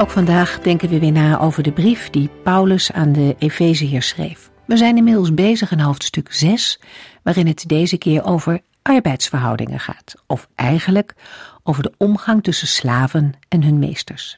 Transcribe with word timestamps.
Ook 0.00 0.10
vandaag 0.10 0.60
denken 0.60 0.88
we 0.88 0.98
weer 0.98 1.12
na 1.12 1.40
over 1.40 1.62
de 1.62 1.72
brief 1.72 2.10
die 2.10 2.30
Paulus 2.42 2.92
aan 2.92 3.12
de 3.12 3.36
Efeziërs 3.38 4.08
schreef. 4.08 4.50
We 4.66 4.76
zijn 4.76 4.96
inmiddels 4.96 5.34
bezig 5.34 5.70
in 5.70 5.80
hoofdstuk 5.80 6.32
6, 6.32 6.80
waarin 7.22 7.46
het 7.46 7.64
deze 7.66 7.96
keer 7.96 8.24
over 8.24 8.60
arbeidsverhoudingen 8.82 9.80
gaat, 9.80 10.14
of 10.26 10.48
eigenlijk 10.54 11.14
over 11.62 11.82
de 11.82 11.92
omgang 11.96 12.42
tussen 12.42 12.68
slaven 12.68 13.32
en 13.48 13.62
hun 13.62 13.78
meesters. 13.78 14.36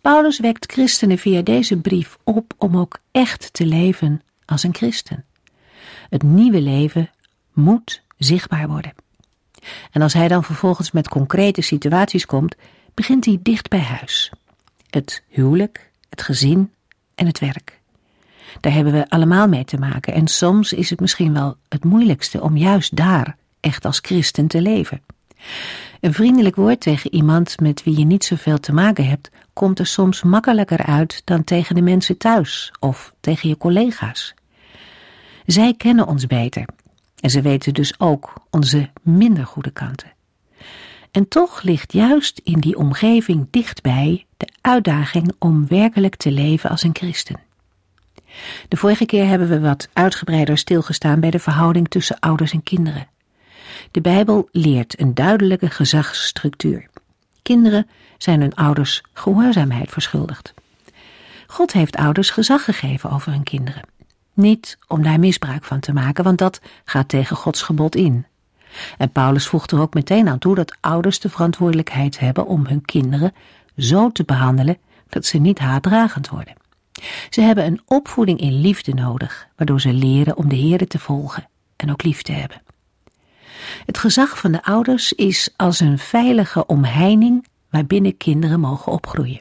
Paulus 0.00 0.40
wekt 0.40 0.72
christenen 0.72 1.18
via 1.18 1.42
deze 1.42 1.76
brief 1.76 2.18
op 2.24 2.52
om 2.58 2.76
ook 2.76 2.98
echt 3.12 3.52
te 3.52 3.66
leven 3.66 4.22
als 4.44 4.62
een 4.62 4.74
christen. 4.74 5.24
Het 6.08 6.22
nieuwe 6.22 6.60
leven 6.60 7.10
moet 7.52 8.02
zichtbaar 8.18 8.68
worden. 8.68 8.94
En 9.90 10.02
als 10.02 10.12
hij 10.12 10.28
dan 10.28 10.44
vervolgens 10.44 10.90
met 10.90 11.08
concrete 11.08 11.60
situaties 11.60 12.26
komt, 12.26 12.54
begint 12.94 13.24
hij 13.24 13.38
dicht 13.42 13.68
bij 13.68 13.80
huis 13.80 14.32
het 14.96 15.22
huwelijk, 15.28 15.90
het 16.08 16.22
gezin 16.22 16.72
en 17.14 17.26
het 17.26 17.38
werk. 17.38 17.80
Daar 18.60 18.72
hebben 18.72 18.92
we 18.92 19.08
allemaal 19.08 19.48
mee 19.48 19.64
te 19.64 19.78
maken 19.78 20.12
en 20.12 20.26
soms 20.26 20.72
is 20.72 20.90
het 20.90 21.00
misschien 21.00 21.32
wel 21.32 21.56
het 21.68 21.84
moeilijkste 21.84 22.40
om 22.40 22.56
juist 22.56 22.96
daar 22.96 23.36
echt 23.60 23.84
als 23.84 23.98
christen 23.98 24.46
te 24.46 24.60
leven. 24.60 25.02
Een 26.00 26.12
vriendelijk 26.12 26.56
woord 26.56 26.80
tegen 26.80 27.14
iemand 27.14 27.60
met 27.60 27.82
wie 27.82 27.98
je 27.98 28.04
niet 28.04 28.24
zoveel 28.24 28.58
te 28.58 28.72
maken 28.72 29.08
hebt, 29.08 29.30
komt 29.52 29.78
er 29.78 29.86
soms 29.86 30.22
makkelijker 30.22 30.86
uit 30.86 31.22
dan 31.24 31.44
tegen 31.44 31.74
de 31.74 31.82
mensen 31.82 32.18
thuis 32.18 32.72
of 32.80 33.14
tegen 33.20 33.48
je 33.48 33.56
collega's. 33.56 34.34
Zij 35.46 35.74
kennen 35.74 36.06
ons 36.06 36.26
beter 36.26 36.64
en 37.20 37.30
ze 37.30 37.42
weten 37.42 37.74
dus 37.74 38.00
ook 38.00 38.32
onze 38.50 38.90
minder 39.02 39.46
goede 39.46 39.70
kanten. 39.70 40.15
En 41.16 41.28
toch 41.28 41.62
ligt 41.62 41.92
juist 41.92 42.40
in 42.44 42.60
die 42.60 42.76
omgeving 42.76 43.46
dichtbij 43.50 44.26
de 44.36 44.48
uitdaging 44.60 45.32
om 45.38 45.66
werkelijk 45.68 46.16
te 46.16 46.30
leven 46.30 46.70
als 46.70 46.82
een 46.82 46.94
christen. 46.94 47.40
De 48.68 48.76
vorige 48.76 49.06
keer 49.06 49.26
hebben 49.26 49.48
we 49.48 49.60
wat 49.60 49.88
uitgebreider 49.92 50.58
stilgestaan 50.58 51.20
bij 51.20 51.30
de 51.30 51.38
verhouding 51.38 51.88
tussen 51.88 52.18
ouders 52.18 52.52
en 52.52 52.62
kinderen. 52.62 53.08
De 53.90 54.00
Bijbel 54.00 54.48
leert 54.52 55.00
een 55.00 55.14
duidelijke 55.14 55.70
gezagsstructuur. 55.70 56.88
Kinderen 57.42 57.88
zijn 58.18 58.40
hun 58.40 58.54
ouders 58.54 59.02
gehoorzaamheid 59.12 59.90
verschuldigd. 59.90 60.54
God 61.46 61.72
heeft 61.72 61.96
ouders 61.96 62.30
gezag 62.30 62.64
gegeven 62.64 63.10
over 63.10 63.32
hun 63.32 63.44
kinderen. 63.44 63.82
Niet 64.34 64.78
om 64.88 65.02
daar 65.02 65.20
misbruik 65.20 65.64
van 65.64 65.80
te 65.80 65.92
maken, 65.92 66.24
want 66.24 66.38
dat 66.38 66.60
gaat 66.84 67.08
tegen 67.08 67.36
Gods 67.36 67.62
gebod 67.62 67.96
in. 67.96 68.26
En 68.98 69.10
Paulus 69.10 69.46
voegt 69.46 69.70
er 69.70 69.80
ook 69.80 69.94
meteen 69.94 70.28
aan 70.28 70.38
toe 70.38 70.54
dat 70.54 70.76
ouders 70.80 71.20
de 71.20 71.28
verantwoordelijkheid 71.28 72.18
hebben 72.18 72.46
om 72.46 72.66
hun 72.66 72.84
kinderen 72.84 73.34
zo 73.76 74.10
te 74.12 74.24
behandelen 74.24 74.78
dat 75.08 75.26
ze 75.26 75.38
niet 75.38 75.58
haatdragend 75.58 76.28
worden. 76.28 76.54
Ze 77.30 77.40
hebben 77.40 77.64
een 77.64 77.80
opvoeding 77.84 78.40
in 78.40 78.60
liefde 78.60 78.94
nodig, 78.94 79.48
waardoor 79.56 79.80
ze 79.80 79.92
leren 79.92 80.36
om 80.36 80.48
de 80.48 80.56
Heer 80.56 80.86
te 80.86 80.98
volgen 80.98 81.48
en 81.76 81.90
ook 81.90 82.02
lief 82.02 82.22
te 82.22 82.32
hebben. 82.32 82.62
Het 83.86 83.98
gezag 83.98 84.38
van 84.38 84.52
de 84.52 84.64
ouders 84.64 85.12
is 85.12 85.50
als 85.56 85.80
een 85.80 85.98
veilige 85.98 86.66
omheining 86.66 87.46
waarbinnen 87.70 88.16
kinderen 88.16 88.60
mogen 88.60 88.92
opgroeien. 88.92 89.40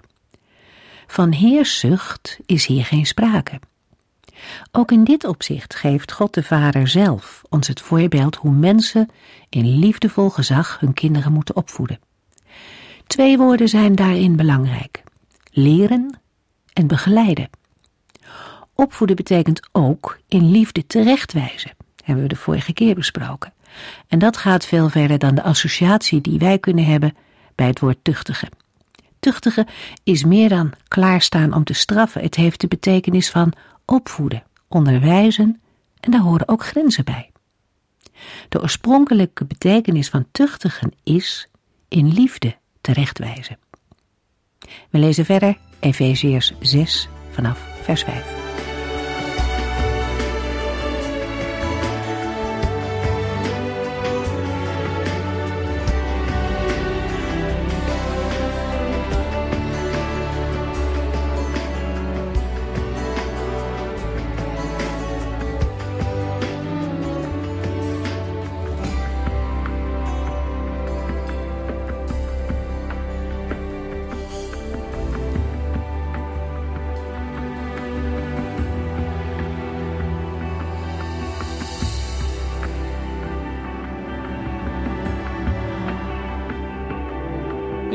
Van 1.07 1.31
heerszucht 1.31 2.40
is 2.46 2.66
hier 2.66 2.85
geen 2.85 3.06
sprake. 3.06 3.59
Ook 4.72 4.91
in 4.91 5.03
dit 5.03 5.23
opzicht 5.23 5.75
geeft 5.75 6.12
God 6.12 6.34
de 6.34 6.44
Vader 6.44 6.88
zelf 6.88 7.41
ons 7.50 7.68
het 7.68 7.81
voorbeeld 7.81 8.35
hoe 8.35 8.51
mensen 8.51 9.09
in 9.50 9.79
liefdevol 9.79 10.29
gezag 10.29 10.79
hun 10.79 10.94
kinderen 10.94 11.31
moeten 11.31 11.56
opvoeden. 11.56 12.00
Twee 13.07 13.38
woorden 13.38 13.68
zijn 13.68 13.96
daarin 13.96 14.35
belangrijk: 14.35 15.03
leren 15.51 16.19
en 16.73 16.88
begeleiden. 16.88 17.50
Opvoeden 18.73 19.16
betekent 19.16 19.68
ook 19.72 20.19
in 20.28 20.52
liefde 20.52 20.88
terechtwijzen, 20.88 21.72
hebben 22.03 22.23
we 22.23 22.29
de 22.29 22.35
vorige 22.35 22.73
keer 22.73 22.96
besproken. 22.96 23.53
En 24.07 24.19
dat 24.19 24.38
gaat 24.38 24.66
veel 24.66 24.90
verder 24.90 25.19
dan 25.19 25.35
de 25.35 25.44
associatie 25.44 26.22
die 26.22 26.40
wij 26.40 26.59
kunnen 26.59 26.85
hebben 26.85 27.16
bij 27.56 27.67
het 27.67 27.79
woord 27.79 27.97
tuchtigen. 28.02 28.50
Tuchtigen 29.19 29.67
is 30.03 30.23
meer 30.23 30.50
dan 30.50 30.73
klaarstaan 30.88 31.53
om 31.53 31.63
te 31.63 31.73
straffen. 31.73 32.22
Het 32.22 32.35
heeft 32.35 32.62
de 32.62 32.67
betekenis 32.67 33.29
van 33.29 33.53
opvoeden, 33.85 34.44
onderwijzen 34.68 35.62
en 36.00 36.12
daar 36.12 36.22
horen 36.22 36.47
ook 36.47 36.66
grenzen 36.66 37.06
bij. 37.06 37.31
De 38.50 38.62
oorspronkelijke 38.62 39.46
betekenis 39.46 40.09
van 40.09 40.25
tuchtigen 40.31 40.91
is 41.03 41.50
in 41.88 42.13
liefde 42.13 42.56
terechtwijzen. 42.81 43.57
We 44.90 44.97
lezen 45.00 45.25
verder 45.25 45.57
Efeziërs 45.79 46.53
6 46.59 47.09
vanaf 47.31 47.59
vers 47.81 48.03
5. 48.03 48.44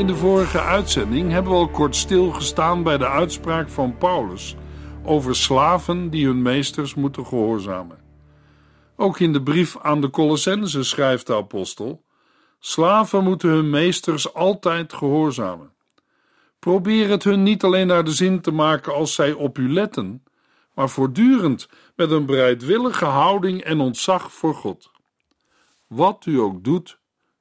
In 0.00 0.06
de 0.06 0.16
vorige 0.16 0.60
uitzending 0.60 1.30
hebben 1.30 1.52
we 1.52 1.58
al 1.58 1.68
kort 1.68 1.96
stilgestaan 1.96 2.82
bij 2.82 2.98
de 2.98 3.08
uitspraak 3.08 3.68
van 3.68 3.98
Paulus 3.98 4.56
over 5.04 5.36
slaven 5.36 6.10
die 6.10 6.26
hun 6.26 6.42
meesters 6.42 6.94
moeten 6.94 7.26
gehoorzamen. 7.26 7.98
Ook 8.96 9.20
in 9.20 9.32
de 9.32 9.42
brief 9.42 9.78
aan 9.78 10.00
de 10.00 10.10
Colossense 10.10 10.82
schrijft 10.82 11.26
de 11.26 11.34
apostel: 11.34 12.04
Slaven 12.58 13.24
moeten 13.24 13.48
hun 13.48 13.70
meesters 13.70 14.34
altijd 14.34 14.92
gehoorzamen. 14.92 15.72
Probeer 16.58 17.08
het 17.08 17.24
hun 17.24 17.42
niet 17.42 17.64
alleen 17.64 17.86
naar 17.86 18.04
de 18.04 18.12
zin 18.12 18.40
te 18.40 18.52
maken 18.52 18.94
als 18.94 19.14
zij 19.14 19.32
op 19.32 19.58
u 19.58 19.72
letten, 19.72 20.22
maar 20.74 20.88
voortdurend 20.88 21.68
met 21.96 22.10
een 22.10 22.26
bereidwillige 22.26 23.04
houding 23.04 23.62
en 23.62 23.80
ontzag 23.80 24.32
voor 24.32 24.54
God. 24.54 24.90
Wat 25.86 26.26
u 26.26 26.38
ook 26.38 26.64
doet, 26.64 26.98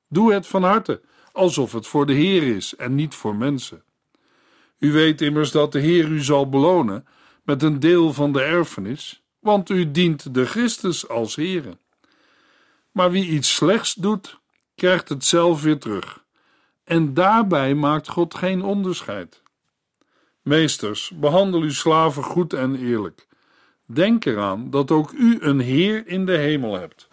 doe 0.07 0.33
het 0.33 0.47
van 0.47 0.63
harte 0.63 1.01
alsof 1.31 1.71
het 1.71 1.87
voor 1.87 2.05
de 2.05 2.13
Heer 2.13 2.43
is 2.55 2.75
en 2.75 2.95
niet 2.95 3.15
voor 3.15 3.35
mensen. 3.35 3.83
U 4.79 4.91
weet 4.91 5.21
immers 5.21 5.51
dat 5.51 5.71
de 5.71 5.79
Heer 5.79 6.07
u 6.07 6.21
zal 6.21 6.49
belonen 6.49 7.07
met 7.43 7.63
een 7.63 7.79
deel 7.79 8.13
van 8.13 8.33
de 8.33 8.41
erfenis, 8.41 9.23
want 9.39 9.69
u 9.69 9.91
dient 9.91 10.33
de 10.33 10.45
Christus 10.45 11.07
als 11.07 11.35
Heere. 11.35 11.77
Maar 12.91 13.11
wie 13.11 13.27
iets 13.27 13.55
slechts 13.55 13.93
doet, 13.93 14.39
krijgt 14.75 15.09
het 15.09 15.25
zelf 15.25 15.61
weer 15.61 15.79
terug. 15.79 16.23
En 16.83 17.13
daarbij 17.13 17.75
maakt 17.75 18.07
God 18.07 18.35
geen 18.35 18.61
onderscheid. 18.61 19.41
Meesters, 20.41 21.11
behandel 21.15 21.61
uw 21.61 21.71
slaven 21.71 22.23
goed 22.23 22.53
en 22.53 22.75
eerlijk. 22.75 23.27
Denk 23.85 24.25
eraan 24.25 24.69
dat 24.69 24.91
ook 24.91 25.11
u 25.11 25.37
een 25.41 25.59
Heer 25.59 26.07
in 26.07 26.25
de 26.25 26.37
hemel 26.37 26.79
hebt. 26.79 27.08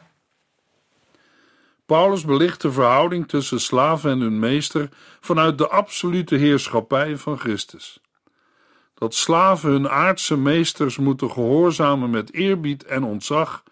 Paulus 1.87 2.25
belicht 2.25 2.61
de 2.61 2.73
verhouding 2.73 3.29
tussen 3.29 3.61
slaven 3.61 4.11
en 4.11 4.21
hun 4.21 4.39
meester 4.39 4.89
vanuit 5.21 5.59
de 5.59 5.69
absolute 5.69 6.35
heerschappij 6.35 7.17
van 7.17 7.39
Christus. 7.39 8.01
Dat 8.95 9.15
slaven 9.15 9.71
hun 9.71 9.89
aardse 9.89 10.37
meesters 10.37 10.97
moeten 10.97 11.31
gehoorzamen 11.31 12.11
met 12.11 12.33
eerbied 12.33 12.85
en 12.85 13.05
ontzag, 13.05 13.63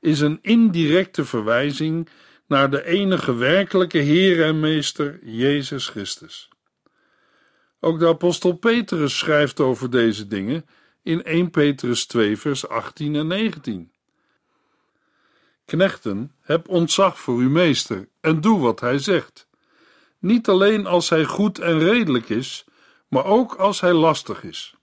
is 0.00 0.20
een 0.20 0.38
indirecte 0.42 1.24
verwijzing 1.24 2.08
naar 2.46 2.70
de 2.70 2.86
enige 2.86 3.34
werkelijke 3.34 3.98
Heer 3.98 4.44
en 4.44 4.60
Meester, 4.60 5.18
Jezus 5.22 5.88
Christus. 5.88 6.48
Ook 7.80 7.98
de 7.98 8.06
apostel 8.06 8.52
Petrus 8.52 9.18
schrijft 9.18 9.60
over 9.60 9.90
deze 9.90 10.26
dingen 10.26 10.66
in 11.02 11.22
1 11.22 11.50
Petrus 11.50 12.06
2, 12.06 12.36
vers 12.36 12.68
18 12.68 13.14
en 13.14 13.26
19. 13.26 13.92
Knechten, 15.70 16.32
heb 16.40 16.68
ontzag 16.68 17.18
voor 17.20 17.34
uw 17.34 17.50
meester 17.50 18.08
en 18.20 18.40
doe 18.40 18.60
wat 18.60 18.80
hij 18.80 18.98
zegt. 18.98 19.48
Niet 20.18 20.48
alleen 20.48 20.86
als 20.86 21.08
hij 21.08 21.24
goed 21.24 21.58
en 21.58 21.78
redelijk 21.78 22.28
is, 22.28 22.64
maar 23.08 23.24
ook 23.24 23.54
als 23.54 23.80
hij 23.80 23.92
lastig 23.92 24.42
is. 24.42 24.74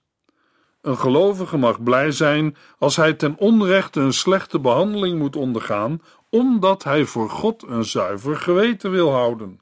Een 0.82 0.98
gelovige 0.98 1.58
mag 1.58 1.84
blij 1.84 2.12
zijn 2.12 2.58
als 2.78 2.96
hij 2.96 3.14
ten 3.14 3.38
onrechte 3.38 4.00
een 4.00 4.14
slechte 4.14 4.60
behandeling 4.60 5.20
moet 5.20 5.36
ondergaan, 5.36 6.02
omdat 6.30 6.84
hij 6.84 7.06
voor 7.06 7.30
God 7.30 7.64
een 7.64 7.86
zuiver 7.86 8.38
geweten 8.38 8.92
wil 8.92 9.12
houden. 9.12 9.60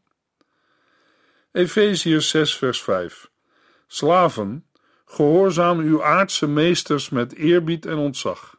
Efeziërs 1.51 2.29
6, 2.29 2.57
vers 2.57 2.81
5. 2.81 3.29
Slaven, 3.87 4.65
gehoorzaam 5.05 5.79
uw 5.79 6.03
aardse 6.03 6.47
meesters 6.47 7.09
met 7.09 7.35
eerbied 7.35 7.85
en 7.85 7.97
ontzag. 7.97 8.57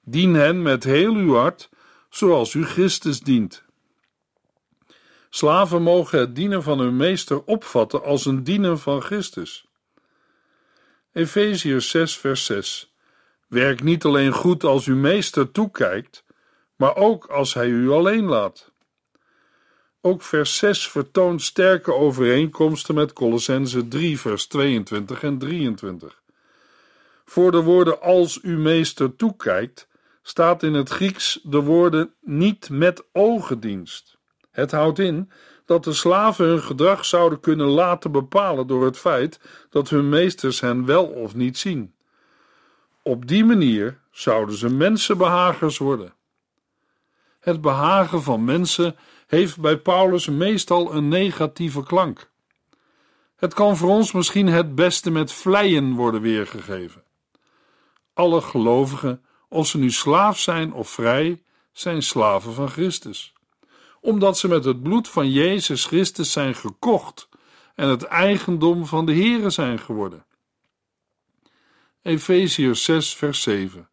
Dien 0.00 0.34
hen 0.34 0.62
met 0.62 0.84
heel 0.84 1.14
uw 1.14 1.34
hart, 1.34 1.68
zoals 2.08 2.54
u 2.54 2.64
Christus 2.64 3.20
dient. 3.20 3.64
Slaven 5.30 5.82
mogen 5.82 6.18
het 6.18 6.34
dienen 6.34 6.62
van 6.62 6.78
hun 6.78 6.96
meester 6.96 7.44
opvatten 7.44 8.02
als 8.02 8.26
een 8.26 8.44
dienen 8.44 8.78
van 8.78 9.02
Christus. 9.02 9.66
Efeziërs 11.12 11.90
6, 11.90 12.16
vers 12.16 12.44
6. 12.44 12.92
Werk 13.48 13.82
niet 13.82 14.04
alleen 14.04 14.32
goed 14.32 14.64
als 14.64 14.86
uw 14.86 14.96
meester 14.96 15.50
toekijkt, 15.50 16.24
maar 16.76 16.96
ook 16.96 17.26
als 17.26 17.54
hij 17.54 17.68
u 17.68 17.90
alleen 17.90 18.24
laat. 18.24 18.72
Ook 20.00 20.22
vers 20.22 20.56
6 20.56 20.88
vertoont 20.88 21.42
sterke 21.42 21.94
overeenkomsten 21.94 22.94
met 22.94 23.12
Colossense 23.12 23.88
3, 23.88 24.20
vers 24.20 24.46
22 24.46 25.22
en 25.22 25.38
23. 25.38 26.22
Voor 27.24 27.50
de 27.50 27.62
woorden 27.62 28.00
als 28.00 28.40
uw 28.40 28.58
meester 28.58 29.16
toekijkt, 29.16 29.87
staat 30.28 30.62
in 30.62 30.74
het 30.74 30.88
Grieks 30.88 31.40
de 31.42 31.60
woorden 31.60 32.14
niet 32.20 32.70
met 32.70 33.04
ogendienst. 33.12 34.18
Het 34.50 34.70
houdt 34.70 34.98
in 34.98 35.30
dat 35.64 35.84
de 35.84 35.92
slaven 35.92 36.46
hun 36.46 36.62
gedrag 36.62 37.04
zouden 37.04 37.40
kunnen 37.40 37.66
laten 37.66 38.12
bepalen 38.12 38.66
door 38.66 38.84
het 38.84 38.98
feit 38.98 39.40
dat 39.70 39.88
hun 39.88 40.08
meesters 40.08 40.60
hen 40.60 40.84
wel 40.84 41.04
of 41.04 41.34
niet 41.34 41.58
zien. 41.58 41.94
Op 43.02 43.26
die 43.26 43.44
manier 43.44 44.00
zouden 44.10 44.56
ze 44.56 44.68
mensenbehagers 44.68 45.78
worden. 45.78 46.14
Het 47.40 47.60
behagen 47.60 48.22
van 48.22 48.44
mensen 48.44 48.96
heeft 49.26 49.60
bij 49.60 49.78
Paulus 49.78 50.28
meestal 50.28 50.94
een 50.94 51.08
negatieve 51.08 51.82
klank. 51.82 52.30
Het 53.36 53.54
kan 53.54 53.76
voor 53.76 53.88
ons 53.88 54.12
misschien 54.12 54.46
het 54.46 54.74
beste 54.74 55.10
met 55.10 55.32
vleien 55.32 55.94
worden 55.94 56.20
weergegeven. 56.20 57.02
Alle 58.12 58.40
gelovigen, 58.40 59.22
of 59.48 59.66
ze 59.66 59.78
nu 59.78 59.90
slaaf 59.90 60.38
zijn 60.38 60.72
of 60.72 60.88
vrij, 60.88 61.42
zijn 61.72 62.02
slaven 62.02 62.54
van 62.54 62.68
Christus 62.68 63.32
omdat 64.00 64.38
ze 64.38 64.48
met 64.48 64.64
het 64.64 64.82
bloed 64.82 65.08
van 65.08 65.30
Jezus 65.30 65.84
Christus 65.84 66.32
zijn 66.32 66.54
gekocht 66.54 67.28
en 67.74 67.88
het 67.88 68.02
eigendom 68.02 68.86
van 68.86 69.06
de 69.06 69.14
Here 69.14 69.50
zijn 69.50 69.78
geworden. 69.78 70.26
Efeziërs 72.02 72.84
6, 72.84 73.14
vers 73.14 73.42
7. 73.42 73.88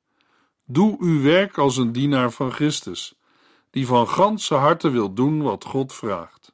Doe 0.65 0.97
uw 0.99 1.21
werk 1.21 1.57
als 1.57 1.77
een 1.77 1.91
dienaar 1.91 2.31
van 2.31 2.51
Christus, 2.51 3.15
die 3.69 3.87
van 3.87 4.07
ganse 4.07 4.53
harte 4.53 4.89
wil 4.89 5.13
doen 5.13 5.41
wat 5.41 5.63
God 5.63 5.93
vraagt. 5.93 6.53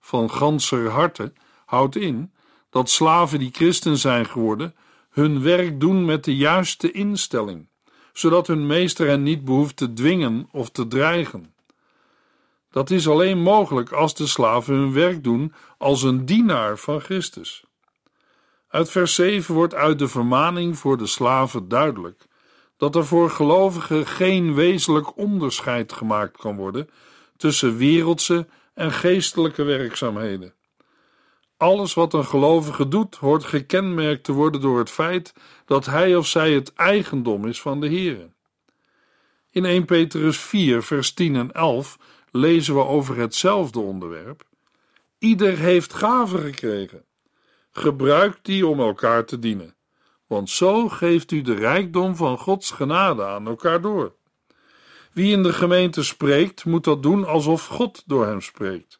Van 0.00 0.30
ganse 0.30 0.88
harte 0.88 1.32
houdt 1.64 1.96
in 1.96 2.32
dat 2.70 2.90
slaven 2.90 3.38
die 3.38 3.52
christen 3.52 3.98
zijn 3.98 4.26
geworden, 4.26 4.76
hun 5.10 5.42
werk 5.42 5.80
doen 5.80 6.04
met 6.04 6.24
de 6.24 6.36
juiste 6.36 6.90
instelling, 6.90 7.67
zodat 8.18 8.46
hun 8.46 8.66
meester 8.66 9.06
hen 9.06 9.22
niet 9.22 9.44
behoeft 9.44 9.76
te 9.76 9.92
dwingen 9.92 10.48
of 10.52 10.70
te 10.70 10.88
dreigen. 10.88 11.54
Dat 12.70 12.90
is 12.90 13.08
alleen 13.08 13.38
mogelijk 13.38 13.92
als 13.92 14.14
de 14.14 14.26
slaven 14.26 14.74
hun 14.74 14.92
werk 14.92 15.24
doen 15.24 15.52
als 15.78 16.02
een 16.02 16.26
dienaar 16.26 16.78
van 16.78 17.00
Christus. 17.00 17.64
Uit 18.68 18.90
vers 18.90 19.14
7 19.14 19.54
wordt 19.54 19.74
uit 19.74 19.98
de 19.98 20.08
vermaning 20.08 20.78
voor 20.78 20.96
de 20.96 21.06
slaven 21.06 21.68
duidelijk 21.68 22.26
dat 22.76 22.96
er 22.96 23.06
voor 23.06 23.30
gelovigen 23.30 24.06
geen 24.06 24.54
wezenlijk 24.54 25.16
onderscheid 25.16 25.92
gemaakt 25.92 26.36
kan 26.36 26.56
worden 26.56 26.90
tussen 27.36 27.76
wereldse 27.76 28.46
en 28.74 28.92
geestelijke 28.92 29.62
werkzaamheden. 29.62 30.54
Alles 31.58 31.94
wat 31.94 32.12
een 32.12 32.24
gelovige 32.24 32.88
doet, 32.88 33.16
hoort 33.16 33.44
gekenmerkt 33.44 34.24
te 34.24 34.32
worden 34.32 34.60
door 34.60 34.78
het 34.78 34.90
feit 34.90 35.32
dat 35.64 35.86
hij 35.86 36.16
of 36.16 36.26
zij 36.26 36.52
het 36.52 36.72
eigendom 36.72 37.46
is 37.46 37.60
van 37.60 37.80
de 37.80 37.88
Heer. 37.88 38.30
In 39.50 39.64
1 39.64 39.84
Petrus 39.84 40.38
4, 40.38 40.82
vers 40.82 41.14
10 41.14 41.36
en 41.36 41.52
11 41.52 41.98
lezen 42.30 42.74
we 42.74 42.84
over 42.84 43.16
hetzelfde 43.16 43.78
onderwerp. 43.78 44.44
Ieder 45.18 45.58
heeft 45.58 45.94
gaven 45.94 46.40
gekregen. 46.40 47.04
Gebruik 47.70 48.38
die 48.42 48.66
om 48.66 48.80
elkaar 48.80 49.24
te 49.24 49.38
dienen, 49.38 49.74
want 50.26 50.50
zo 50.50 50.88
geeft 50.88 51.30
u 51.30 51.42
de 51.42 51.54
rijkdom 51.54 52.16
van 52.16 52.38
Gods 52.38 52.70
genade 52.70 53.24
aan 53.24 53.46
elkaar 53.46 53.80
door. 53.80 54.14
Wie 55.12 55.32
in 55.32 55.42
de 55.42 55.52
gemeente 55.52 56.02
spreekt, 56.02 56.64
moet 56.64 56.84
dat 56.84 57.02
doen 57.02 57.24
alsof 57.24 57.66
God 57.66 58.02
door 58.06 58.26
hem 58.26 58.40
spreekt. 58.40 58.96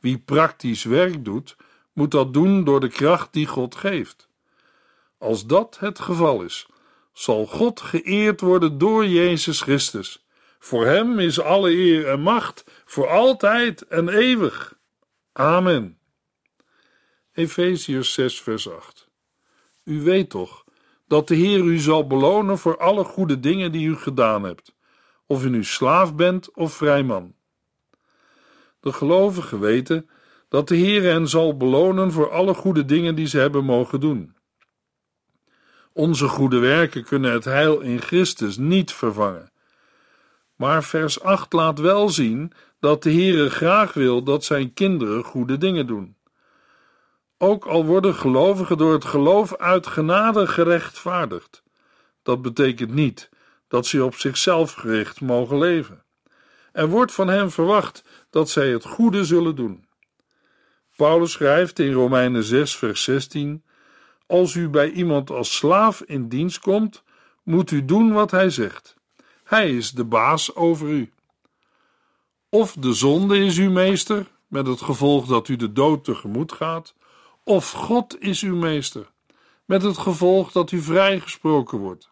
Wie 0.00 0.18
praktisch 0.18 0.84
werk 0.84 1.24
doet, 1.24 1.56
moet 1.96 2.10
dat 2.10 2.32
doen 2.32 2.64
door 2.64 2.80
de 2.80 2.88
kracht 2.88 3.32
die 3.32 3.46
God 3.46 3.74
geeft. 3.74 4.28
Als 5.18 5.46
dat 5.46 5.76
het 5.80 5.98
geval 5.98 6.42
is, 6.42 6.66
zal 7.12 7.46
God 7.46 7.80
geëerd 7.80 8.40
worden 8.40 8.78
door 8.78 9.06
Jezus 9.06 9.60
Christus 9.60 10.26
voor 10.66 10.86
hem 10.86 11.18
is 11.18 11.40
alle 11.40 11.70
eer 11.70 12.08
en 12.08 12.20
macht 12.20 12.64
voor 12.84 13.08
altijd 13.08 13.86
en 13.86 14.08
eeuwig. 14.08 14.78
Amen. 15.32 15.98
Efeziërs 17.32 18.12
6, 18.12 18.40
vers 18.40 18.70
8. 18.70 19.08
U 19.84 20.02
weet 20.02 20.30
toch 20.30 20.64
dat 21.06 21.28
de 21.28 21.34
Heer 21.34 21.64
u 21.64 21.78
zal 21.78 22.06
belonen 22.06 22.58
voor 22.58 22.78
alle 22.78 23.04
goede 23.04 23.40
dingen 23.40 23.72
die 23.72 23.86
u 23.86 23.96
gedaan 23.96 24.42
hebt, 24.42 24.74
of 25.26 25.44
u 25.44 25.48
nu 25.48 25.64
slaaf 25.64 26.14
bent 26.14 26.54
of 26.54 26.72
vrijman. 26.72 27.34
De 28.80 28.92
gelovigen 28.92 29.60
weten 29.60 30.10
dat 30.48 30.68
de 30.68 30.76
Heer 30.76 31.02
hen 31.02 31.28
zal 31.28 31.56
belonen 31.56 32.12
voor 32.12 32.30
alle 32.30 32.54
goede 32.54 32.84
dingen 32.84 33.14
die 33.14 33.26
ze 33.26 33.38
hebben 33.38 33.64
mogen 33.64 34.00
doen. 34.00 34.36
Onze 35.92 36.28
goede 36.28 36.58
werken 36.58 37.04
kunnen 37.04 37.32
het 37.32 37.44
heil 37.44 37.80
in 37.80 38.00
Christus 38.00 38.56
niet 38.56 38.92
vervangen. 38.92 39.50
Maar 40.56 40.84
vers 40.84 41.22
8 41.22 41.52
laat 41.52 41.78
wel 41.78 42.08
zien 42.08 42.52
dat 42.80 43.02
de 43.02 43.12
Heere 43.12 43.50
graag 43.50 43.92
wil 43.92 44.22
dat 44.22 44.44
zijn 44.44 44.72
kinderen 44.72 45.24
goede 45.24 45.58
dingen 45.58 45.86
doen. 45.86 46.16
Ook 47.38 47.64
al 47.64 47.84
worden 47.84 48.14
gelovigen 48.14 48.78
door 48.78 48.92
het 48.92 49.04
geloof 49.04 49.56
uit 49.56 49.86
genade 49.86 50.46
gerechtvaardigd. 50.46 51.62
Dat 52.22 52.42
betekent 52.42 52.94
niet 52.94 53.28
dat 53.68 53.86
ze 53.86 54.04
op 54.04 54.14
zichzelf 54.14 54.72
gericht 54.72 55.20
mogen 55.20 55.58
leven. 55.58 56.04
Er 56.72 56.88
wordt 56.88 57.12
van 57.12 57.28
hen 57.28 57.50
verwacht 57.50 58.04
dat 58.30 58.50
zij 58.50 58.68
het 58.70 58.84
goede 58.84 59.24
zullen 59.24 59.56
doen. 59.56 59.85
Paulus 60.96 61.32
schrijft 61.32 61.78
in 61.78 61.92
Romeinen 61.92 62.44
6, 62.44 62.76
vers 62.76 63.02
16: 63.02 63.62
Als 64.26 64.54
u 64.54 64.68
bij 64.68 64.90
iemand 64.90 65.30
als 65.30 65.56
slaaf 65.56 66.00
in 66.00 66.28
dienst 66.28 66.58
komt, 66.58 67.02
moet 67.42 67.70
u 67.70 67.84
doen 67.84 68.12
wat 68.12 68.30
hij 68.30 68.50
zegt. 68.50 68.96
Hij 69.44 69.76
is 69.76 69.90
de 69.90 70.04
baas 70.04 70.54
over 70.54 70.88
u. 70.88 71.12
Of 72.48 72.72
de 72.72 72.92
zonde 72.92 73.38
is 73.38 73.58
uw 73.58 73.70
meester, 73.70 74.26
met 74.46 74.66
het 74.66 74.80
gevolg 74.80 75.26
dat 75.26 75.48
u 75.48 75.56
de 75.56 75.72
dood 75.72 76.04
tegemoet 76.04 76.52
gaat, 76.52 76.94
of 77.44 77.70
God 77.70 78.20
is 78.20 78.42
uw 78.42 78.56
meester, 78.56 79.10
met 79.64 79.82
het 79.82 79.98
gevolg 79.98 80.52
dat 80.52 80.70
u 80.70 80.80
vrijgesproken 80.80 81.78
wordt. 81.78 82.10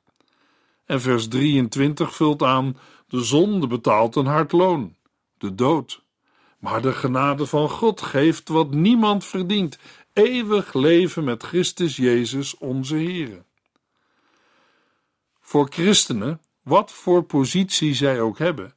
En 0.84 1.00
vers 1.00 1.28
23 1.28 2.14
vult 2.14 2.42
aan: 2.42 2.76
de 3.08 3.22
zonde 3.22 3.66
betaalt 3.66 4.16
een 4.16 4.26
hard 4.26 4.52
loon, 4.52 4.96
de 5.38 5.54
dood. 5.54 6.03
Maar 6.64 6.82
de 6.82 6.92
genade 6.92 7.46
van 7.46 7.70
God 7.70 8.00
geeft 8.00 8.48
wat 8.48 8.70
niemand 8.70 9.24
verdient: 9.24 9.78
eeuwig 10.12 10.74
leven 10.74 11.24
met 11.24 11.42
Christus 11.42 11.96
Jezus, 11.96 12.58
onze 12.58 12.96
Heer. 12.96 13.44
Voor 15.40 15.66
christenen 15.70 16.40
wat 16.62 16.92
voor 16.92 17.22
positie 17.22 17.94
zij 17.94 18.20
ook 18.20 18.38
hebben, 18.38 18.74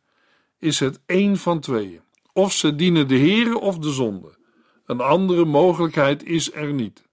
is 0.59 0.79
het 0.79 0.99
één 1.05 1.37
van 1.37 1.59
tweeën. 1.59 2.01
Of 2.33 2.51
ze 2.51 2.75
dienen 2.75 3.07
de 3.07 3.19
Here 3.19 3.59
of 3.59 3.77
de 3.77 3.91
zonde. 3.91 4.37
Een 4.85 5.01
andere 5.01 5.45
mogelijkheid 5.45 6.23
is 6.23 6.53
er 6.53 6.73
niet. 6.73 7.03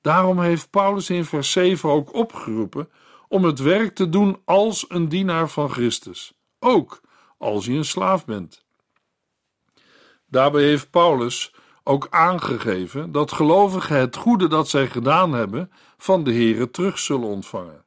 Daarom 0.00 0.40
heeft 0.40 0.70
Paulus 0.70 1.10
in 1.10 1.24
vers 1.24 1.50
7 1.50 1.90
ook 1.90 2.14
opgeroepen 2.14 2.90
om 3.28 3.44
het 3.44 3.58
werk 3.58 3.94
te 3.94 4.08
doen 4.08 4.40
als 4.44 4.84
een 4.88 5.08
dienaar 5.08 5.50
van 5.50 5.70
Christus, 5.70 6.32
ook 6.58 7.00
als 7.38 7.64
je 7.64 7.72
een 7.72 7.84
slaaf 7.84 8.24
bent. 8.24 8.61
Daarbij 10.32 10.62
heeft 10.62 10.90
Paulus 10.90 11.54
ook 11.84 12.06
aangegeven 12.10 13.12
dat 13.12 13.32
gelovigen 13.32 13.96
het 13.96 14.16
goede 14.16 14.48
dat 14.48 14.68
zij 14.68 14.86
gedaan 14.86 15.32
hebben 15.32 15.70
van 15.98 16.24
de 16.24 16.32
Here 16.34 16.70
terug 16.70 16.98
zullen 16.98 17.28
ontvangen. 17.28 17.84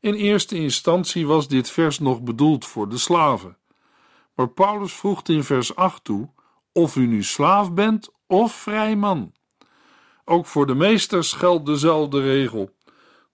In 0.00 0.14
eerste 0.14 0.56
instantie 0.56 1.26
was 1.26 1.48
dit 1.48 1.70
vers 1.70 1.98
nog 1.98 2.22
bedoeld 2.22 2.66
voor 2.66 2.88
de 2.88 2.98
slaven. 2.98 3.56
Maar 4.34 4.48
Paulus 4.48 4.92
voegt 4.92 5.28
in 5.28 5.44
vers 5.44 5.76
8 5.76 6.04
toe: 6.04 6.30
of 6.72 6.96
u 6.96 7.06
nu 7.06 7.22
slaaf 7.22 7.72
bent 7.72 8.10
of 8.26 8.52
vrij 8.52 8.96
man. 8.96 9.32
Ook 10.24 10.46
voor 10.46 10.66
de 10.66 10.74
meesters 10.74 11.32
geldt 11.32 11.66
dezelfde 11.66 12.20
regel. 12.20 12.70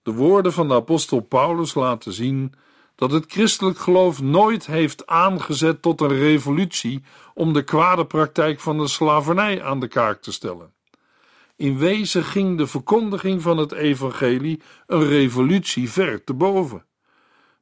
De 0.03 0.13
woorden 0.13 0.53
van 0.53 0.67
de 0.67 0.73
apostel 0.73 1.19
Paulus 1.19 1.73
laten 1.73 2.13
zien 2.13 2.53
dat 2.99 3.11
het 3.11 3.25
christelijk 3.27 3.77
geloof 3.77 4.21
nooit 4.21 4.65
heeft 4.65 5.07
aangezet 5.07 5.81
tot 5.81 6.01
een 6.01 6.17
revolutie 6.17 7.03
om 7.33 7.53
de 7.53 7.63
kwade 7.63 8.05
praktijk 8.05 8.59
van 8.59 8.77
de 8.77 8.87
slavernij 8.87 9.63
aan 9.63 9.79
de 9.79 9.87
kaak 9.87 10.21
te 10.21 10.31
stellen. 10.31 10.73
In 11.55 11.77
wezen 11.77 12.23
ging 12.23 12.57
de 12.57 12.67
verkondiging 12.67 13.41
van 13.41 13.57
het 13.57 13.71
evangelie 13.71 14.61
een 14.87 15.07
revolutie 15.07 15.89
ver 15.89 16.23
te 16.23 16.33
boven. 16.33 16.85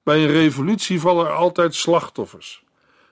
Bij 0.03 0.23
een 0.23 0.31
revolutie 0.31 0.99
vallen 0.99 1.25
er 1.25 1.33
altijd 1.33 1.75
slachtoffers. 1.75 2.63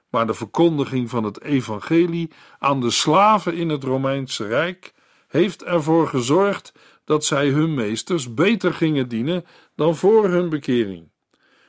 Maar 0.10 0.28
de 0.28 0.34
verkondiging 0.34 1.10
van 1.10 1.24
het 1.24 1.42
evangelie 1.42 2.32
aan 2.60 2.82
de 2.82 2.92
slaven 2.92 3.56
in 3.56 3.70
het 3.70 3.84
Romeinse 3.84 4.48
Rijk 4.48 4.94
heeft 5.28 5.64
ervoor 5.64 6.08
gezorgd 6.08 6.74
dat 7.04 7.26
zij 7.26 7.48
hun 7.48 7.74
meesters 7.74 8.34
beter 8.34 8.74
gingen 8.74 9.08
dienen 9.08 9.46
dan 9.76 9.96
voor 9.96 10.30
hun 10.30 10.50
bekering. 10.50 11.14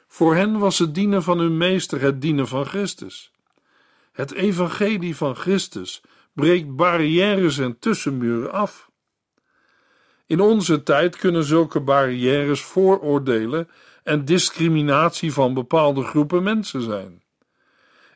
Voor 0.07 0.35
hen 0.35 0.59
was 0.59 0.79
het 0.79 0.95
dienen 0.95 1.23
van 1.23 1.39
hun 1.39 1.57
meester 1.57 2.01
het 2.01 2.21
dienen 2.21 2.49
van 2.49 2.67
Christus. 2.67 3.33
Het 4.13 4.33
evangelie 4.33 5.17
van 5.17 5.37
Christus 5.37 6.03
breekt 6.33 6.77
barrières 6.77 7.59
en 7.59 7.79
tussenmuren 7.79 8.53
af. 8.53 8.91
In 10.27 10.41
onze 10.41 10.83
tijd 10.83 11.17
kunnen 11.17 11.45
zulke 11.45 11.81
barrières 11.81 12.63
vooroordelen 12.63 13.69
en 14.03 14.25
discriminatie 14.25 15.33
van 15.33 15.55
bepaalde 15.55 16.03
groepen 16.03 16.43
mensen 16.43 16.83
zijn. 16.83 17.23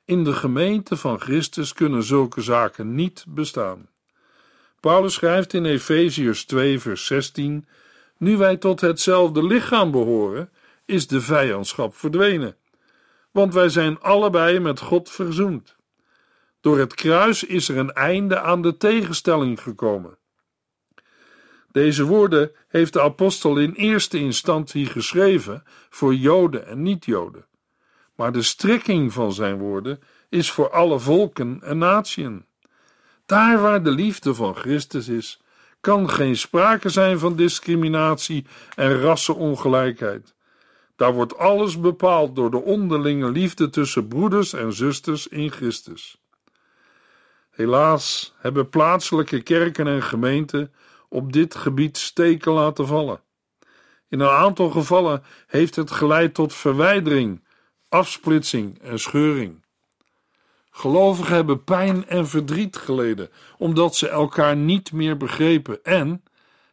In 0.04 0.24
de 0.24 0.32
gemeente 0.32 0.96
van 0.96 1.20
Christus 1.20 1.72
kunnen 1.72 2.02
zulke 2.02 2.40
zaken 2.40 2.94
niet 2.94 3.24
bestaan. 3.28 3.88
Paulus 4.80 5.14
schrijft 5.14 5.52
in 5.52 5.64
Efeziërs 5.64 6.44
2, 6.44 6.80
vers 6.80 7.06
16: 7.06 7.66
Nu 8.16 8.36
wij 8.36 8.56
tot 8.56 8.80
hetzelfde 8.80 9.46
lichaam 9.46 9.90
behoren, 9.90 10.50
is 10.90 11.06
de 11.06 11.20
vijandschap 11.20 11.96
verdwenen. 11.96 12.56
Want 13.30 13.54
wij 13.54 13.68
zijn 13.68 14.00
allebei 14.00 14.58
met 14.58 14.80
God 14.80 15.10
verzoend. 15.10 15.76
Door 16.60 16.78
het 16.78 16.94
kruis 16.94 17.44
is 17.44 17.68
er 17.68 17.76
een 17.76 17.92
einde 17.92 18.40
aan 18.40 18.62
de 18.62 18.76
tegenstelling 18.76 19.62
gekomen. 19.62 20.18
Deze 21.72 22.04
woorden 22.04 22.50
heeft 22.68 22.92
de 22.92 23.00
apostel 23.00 23.58
in 23.58 23.72
eerste 23.72 24.18
instantie 24.18 24.86
geschreven 24.86 25.62
voor 25.90 26.14
Joden 26.14 26.66
en 26.66 26.82
niet-Joden. 26.82 27.46
Maar 28.14 28.32
de 28.32 28.42
strekking 28.42 29.12
van 29.12 29.32
zijn 29.32 29.58
woorden 29.58 30.00
is 30.28 30.50
voor 30.50 30.70
alle 30.70 30.98
volken 30.98 31.60
en 31.62 31.78
natieën. 31.78 32.44
Daar 33.26 33.60
waar 33.60 33.82
de 33.82 33.90
liefde 33.90 34.34
van 34.34 34.54
Christus 34.54 35.08
is, 35.08 35.40
kan 35.80 36.10
geen 36.10 36.36
sprake 36.36 36.88
zijn 36.88 37.18
van 37.18 37.36
discriminatie 37.36 38.46
en 38.74 39.00
rassenongelijkheid. 39.00 40.34
Daar 41.00 41.14
wordt 41.14 41.38
alles 41.38 41.80
bepaald 41.80 42.36
door 42.36 42.50
de 42.50 42.62
onderlinge 42.62 43.30
liefde 43.30 43.70
tussen 43.70 44.08
broeders 44.08 44.52
en 44.52 44.72
zusters 44.72 45.26
in 45.26 45.50
Christus. 45.50 46.20
Helaas 47.50 48.34
hebben 48.38 48.68
plaatselijke 48.68 49.42
kerken 49.42 49.86
en 49.86 50.02
gemeenten 50.02 50.72
op 51.08 51.32
dit 51.32 51.54
gebied 51.54 51.96
steken 51.96 52.52
laten 52.52 52.86
vallen. 52.86 53.20
In 54.08 54.20
een 54.20 54.28
aantal 54.28 54.70
gevallen 54.70 55.22
heeft 55.46 55.76
het 55.76 55.90
geleid 55.90 56.34
tot 56.34 56.54
verwijdering, 56.54 57.44
afsplitsing 57.88 58.78
en 58.78 58.98
scheuring. 58.98 59.64
Gelovigen 60.70 61.34
hebben 61.34 61.64
pijn 61.64 62.06
en 62.06 62.28
verdriet 62.28 62.76
geleden 62.76 63.30
omdat 63.58 63.96
ze 63.96 64.08
elkaar 64.08 64.56
niet 64.56 64.92
meer 64.92 65.16
begrepen 65.16 65.84
en 65.84 66.22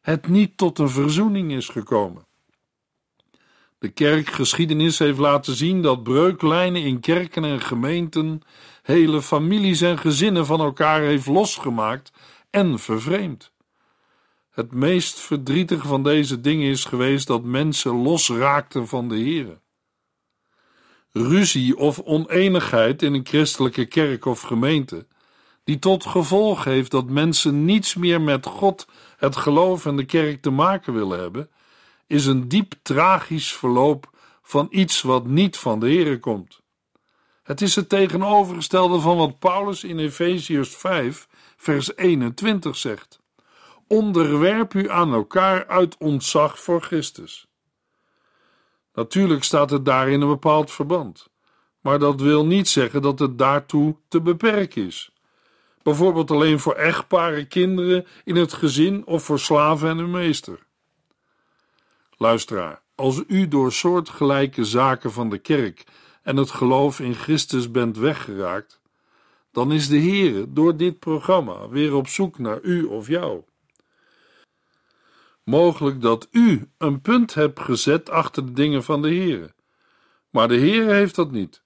het 0.01 0.27
niet 0.27 0.57
tot 0.57 0.79
een 0.79 0.89
verzoening 0.89 1.51
is 1.51 1.69
gekomen. 1.69 2.26
De 3.79 3.89
kerkgeschiedenis 3.89 4.99
heeft 4.99 5.17
laten 5.17 5.55
zien 5.55 5.81
dat 5.81 6.03
breuklijnen 6.03 6.81
in 6.81 6.99
kerken 6.99 7.43
en 7.43 7.61
gemeenten 7.61 8.41
hele 8.81 9.21
families 9.21 9.81
en 9.81 9.97
gezinnen 9.97 10.45
van 10.45 10.59
elkaar 10.59 11.01
heeft 11.01 11.27
losgemaakt 11.27 12.11
en 12.49 12.79
vervreemd. 12.79 13.51
Het 14.49 14.71
meest 14.71 15.19
verdrietige 15.19 15.87
van 15.87 16.03
deze 16.03 16.41
dingen 16.41 16.69
is 16.69 16.85
geweest 16.85 17.27
dat 17.27 17.43
mensen 17.43 17.91
losraakten 17.91 18.87
van 18.87 19.09
de 19.09 19.15
Here. 19.15 19.59
Ruzie 21.11 21.77
of 21.77 21.99
oneenigheid 21.99 23.01
in 23.01 23.13
een 23.13 23.25
christelijke 23.25 23.85
kerk 23.85 24.25
of 24.25 24.41
gemeente, 24.41 25.07
die 25.63 25.79
tot 25.79 26.05
gevolg 26.05 26.63
heeft 26.63 26.91
dat 26.91 27.09
mensen 27.09 27.65
niets 27.65 27.95
meer 27.95 28.21
met 28.21 28.45
God, 28.45 28.87
het 29.17 29.35
geloof 29.35 29.85
en 29.85 29.95
de 29.95 30.05
kerk 30.05 30.41
te 30.41 30.49
maken 30.49 30.93
willen 30.93 31.19
hebben, 31.19 31.49
is 32.07 32.25
een 32.25 32.47
diep 32.47 32.73
tragisch 32.81 33.53
verloop 33.53 34.09
van 34.41 34.67
iets 34.69 35.01
wat 35.01 35.25
niet 35.25 35.57
van 35.57 35.79
de 35.79 35.93
Here 35.93 36.19
komt. 36.19 36.61
Het 37.43 37.61
is 37.61 37.75
het 37.75 37.89
tegenovergestelde 37.89 38.99
van 38.99 39.17
wat 39.17 39.39
Paulus 39.39 39.83
in 39.83 39.99
Efeziërs 39.99 40.75
5, 40.75 41.27
vers 41.57 41.95
21 41.95 42.75
zegt. 42.75 43.19
Onderwerp 43.87 44.73
u 44.73 44.89
aan 44.89 45.13
elkaar 45.13 45.67
uit 45.67 45.97
ontzag 45.97 46.59
voor 46.59 46.81
Christus. 46.81 47.47
Natuurlijk 48.93 49.43
staat 49.43 49.69
het 49.69 49.85
daar 49.85 50.09
in 50.09 50.21
een 50.21 50.27
bepaald 50.27 50.71
verband, 50.71 51.27
maar 51.81 51.99
dat 51.99 52.21
wil 52.21 52.45
niet 52.45 52.67
zeggen 52.67 53.01
dat 53.01 53.19
het 53.19 53.37
daartoe 53.37 53.95
te 54.07 54.21
beperken 54.21 54.85
is. 54.85 55.11
Bijvoorbeeld 55.83 56.31
alleen 56.31 56.59
voor 56.59 56.73
echtparen, 56.73 57.47
kinderen 57.47 58.07
in 58.23 58.35
het 58.35 58.53
gezin 58.53 59.05
of 59.05 59.23
voor 59.23 59.39
slaven 59.39 59.89
en 59.89 59.97
hun 59.97 60.11
meester. 60.11 60.66
Luisteraar, 62.17 62.81
als 62.95 63.23
u 63.27 63.47
door 63.47 63.71
soortgelijke 63.71 64.65
zaken 64.65 65.11
van 65.11 65.29
de 65.29 65.37
kerk 65.37 65.83
en 66.21 66.37
het 66.37 66.51
geloof 66.51 66.99
in 66.99 67.15
Christus 67.15 67.71
bent 67.71 67.97
weggeraakt, 67.97 68.81
dan 69.51 69.71
is 69.71 69.87
de 69.87 69.99
Heere 69.99 70.53
door 70.53 70.77
dit 70.77 70.99
programma 70.99 71.69
weer 71.69 71.93
op 71.93 72.07
zoek 72.07 72.37
naar 72.37 72.61
u 72.61 72.83
of 72.83 73.07
jou. 73.07 73.41
Mogelijk 75.43 76.01
dat 76.01 76.27
u 76.31 76.69
een 76.77 77.01
punt 77.01 77.33
hebt 77.33 77.59
gezet 77.59 78.09
achter 78.09 78.45
de 78.45 78.53
dingen 78.53 78.83
van 78.83 79.01
de 79.01 79.07
Heere, 79.07 79.53
maar 80.29 80.47
de 80.47 80.57
Heere 80.57 80.93
heeft 80.93 81.15
dat 81.15 81.31
niet. 81.31 81.61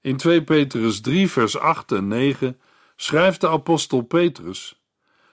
In 0.00 0.16
2 0.16 0.44
Petrus 0.44 1.00
3 1.00 1.30
vers 1.30 1.58
8 1.58 1.92
en 1.92 2.08
9 2.08 2.60
schrijft 2.96 3.40
de 3.40 3.48
apostel 3.48 4.00
Petrus: 4.00 4.80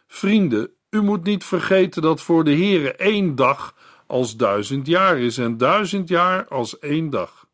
Vrienden, 0.08 0.70
u 0.90 1.02
moet 1.02 1.24
niet 1.24 1.44
vergeten 1.44 2.02
dat 2.02 2.22
voor 2.22 2.44
de 2.44 2.56
Heere 2.56 2.94
één 2.94 3.36
dag 3.36 3.76
als 4.08 4.36
duizend 4.36 4.88
jaar 4.88 5.18
is 5.18 5.38
en 5.38 5.58
duizend 5.58 6.10
jaar 6.10 6.48
als 6.48 6.80
één 6.80 7.10
dag. 7.10 7.48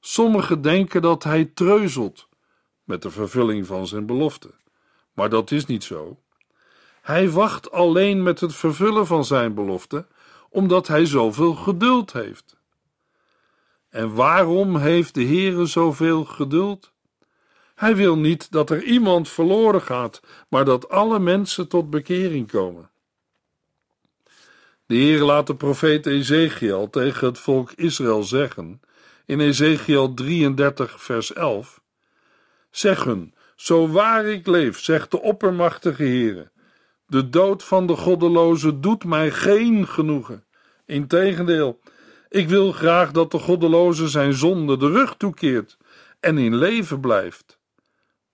Sommigen 0.00 0.62
denken 0.62 1.02
dat 1.02 1.24
hij 1.24 1.44
treuzelt 1.44 2.28
met 2.84 3.02
de 3.02 3.10
vervulling 3.10 3.66
van 3.66 3.86
zijn 3.86 4.06
belofte, 4.06 4.50
maar 5.12 5.28
dat 5.28 5.50
is 5.50 5.66
niet 5.66 5.84
zo. 5.84 6.18
Hij 7.02 7.30
wacht 7.30 7.70
alleen 7.70 8.22
met 8.22 8.40
het 8.40 8.54
vervullen 8.54 9.06
van 9.06 9.24
zijn 9.24 9.54
belofte, 9.54 10.06
omdat 10.48 10.86
hij 10.86 11.06
zoveel 11.06 11.54
geduld 11.54 12.12
heeft. 12.12 12.56
En 13.88 14.14
waarom 14.14 14.76
heeft 14.76 15.14
de 15.14 15.24
Heere 15.24 15.66
zoveel 15.66 16.24
geduld? 16.24 16.92
Hij 17.74 17.96
wil 17.96 18.16
niet 18.16 18.52
dat 18.52 18.70
er 18.70 18.82
iemand 18.82 19.28
verloren 19.28 19.82
gaat, 19.82 20.20
maar 20.48 20.64
dat 20.64 20.88
alle 20.88 21.18
mensen 21.18 21.68
tot 21.68 21.90
bekering 21.90 22.50
komen. 22.50 22.90
De 24.90 24.96
Heer 24.96 25.22
laat 25.22 25.46
de 25.46 25.54
profeet 25.54 26.06
Ezekiel 26.06 26.90
tegen 26.90 27.26
het 27.26 27.38
volk 27.38 27.72
Israël 27.72 28.22
zeggen, 28.22 28.80
in 29.26 29.40
Ezekiel 29.40 30.14
33 30.14 31.02
vers 31.02 31.32
11, 31.32 31.80
Zeg 32.70 33.04
hun, 33.04 33.34
zo 33.56 33.88
waar 33.88 34.24
ik 34.24 34.46
leef, 34.46 34.78
zegt 34.78 35.10
de 35.10 35.20
oppermachtige 35.20 36.02
Heere, 36.02 36.50
de 37.06 37.28
dood 37.28 37.64
van 37.64 37.86
de 37.86 37.96
goddeloze 37.96 38.80
doet 38.80 39.04
mij 39.04 39.30
geen 39.30 39.88
genoegen. 39.88 40.44
Integendeel, 40.86 41.80
ik 42.28 42.48
wil 42.48 42.72
graag 42.72 43.10
dat 43.10 43.30
de 43.30 43.38
goddeloze 43.38 44.08
zijn 44.08 44.32
zonde 44.32 44.76
de 44.76 44.88
rug 44.88 45.16
toekeert 45.16 45.78
en 46.20 46.38
in 46.38 46.54
leven 46.54 47.00
blijft. 47.00 47.58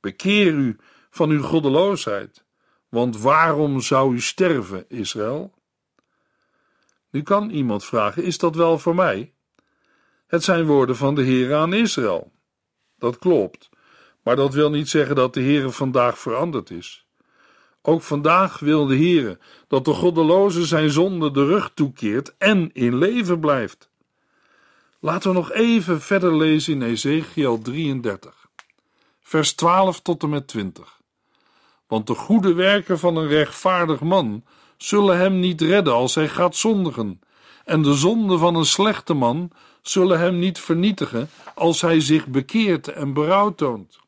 Bekeer 0.01 0.53
u 0.53 0.77
van 1.11 1.31
uw 1.31 1.43
goddeloosheid, 1.43 2.45
want 2.89 3.21
waarom 3.21 3.81
zou 3.81 4.15
u 4.15 4.21
sterven, 4.21 4.85
Israël? 4.89 5.55
Nu 7.17 7.23
kan 7.23 7.51
iemand 7.51 7.85
vragen: 7.85 8.23
is 8.23 8.39
dat 8.39 8.55
wel 8.55 8.79
voor 8.79 8.95
mij? 8.95 9.33
Het 10.27 10.45
zijn 10.45 10.67
woorden 10.67 10.97
van 10.97 11.15
de 11.15 11.23
Heer 11.23 11.55
aan 11.55 11.73
Israël. 11.73 12.33
Dat 12.99 13.19
klopt. 13.19 13.69
Maar 14.23 14.37
dat 14.37 14.55
wil 14.55 14.71
niet 14.71 14.89
zeggen 14.89 15.17
dat 15.17 15.35
de 15.35 15.41
Heere 15.41 15.71
vandaag 15.71 16.19
veranderd 16.19 16.71
is. 16.71 17.07
Ook 17.83 18.03
vandaag 18.03 18.59
wil 18.59 18.87
de 18.87 18.97
Heere 18.97 19.39
dat 19.69 19.85
de 19.85 19.93
goddeloze 19.93 20.67
zijn 20.67 20.91
zonde 20.91 21.31
de 21.31 21.45
rug 21.45 21.71
toekeert 21.75 22.35
en 22.39 22.71
in 22.73 22.99
leven 22.99 23.41
blijft. 23.41 23.91
Laten 25.01 25.31
we 25.31 25.37
nog 25.37 25.53
even 25.53 26.01
verder 26.01 26.37
lezen 26.37 26.73
in 26.73 26.83
Ezekiel 26.83 27.59
33, 27.63 28.49
vers 29.21 29.55
12 29.55 30.01
tot 30.01 30.23
en 30.23 30.29
met 30.29 30.49
20. 30.49 31.01
Want 31.87 32.07
de 32.07 32.15
goede 32.15 32.53
werken 32.55 32.99
van 32.99 33.17
een 33.17 33.29
rechtvaardig 33.29 34.01
man 34.01 34.45
zullen 34.77 35.19
hem 35.19 35.41
niet 35.41 35.61
redden 35.61 35.93
als 35.95 36.15
hij 36.15 36.29
gaat 36.29 36.57
zondigen, 36.57 37.21
en 37.65 37.83
de 37.83 37.95
zonde 37.95 38.39
van 38.39 38.55
een 38.55 38.67
slechte 38.67 39.15
man 39.15 39.51
zullen 39.83 40.19
hem 40.19 40.39
niet 40.39 40.59
vernietigen 40.59 41.31
als 41.55 41.81
hij 41.81 42.01
zich 42.01 42.27
bekeert 42.27 42.89
en 42.89 43.13
berouw 43.13 43.55
toont. 43.55 43.99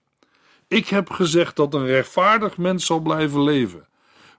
Ik 0.69 0.89
heb 0.89 1.11
gezegd 1.11 1.57
dat 1.57 1.75
een 1.75 1.87
rechtvaardig 1.87 2.57
mens 2.57 2.87
zal 2.87 3.01
blijven 3.01 3.43
leven, 3.43 3.87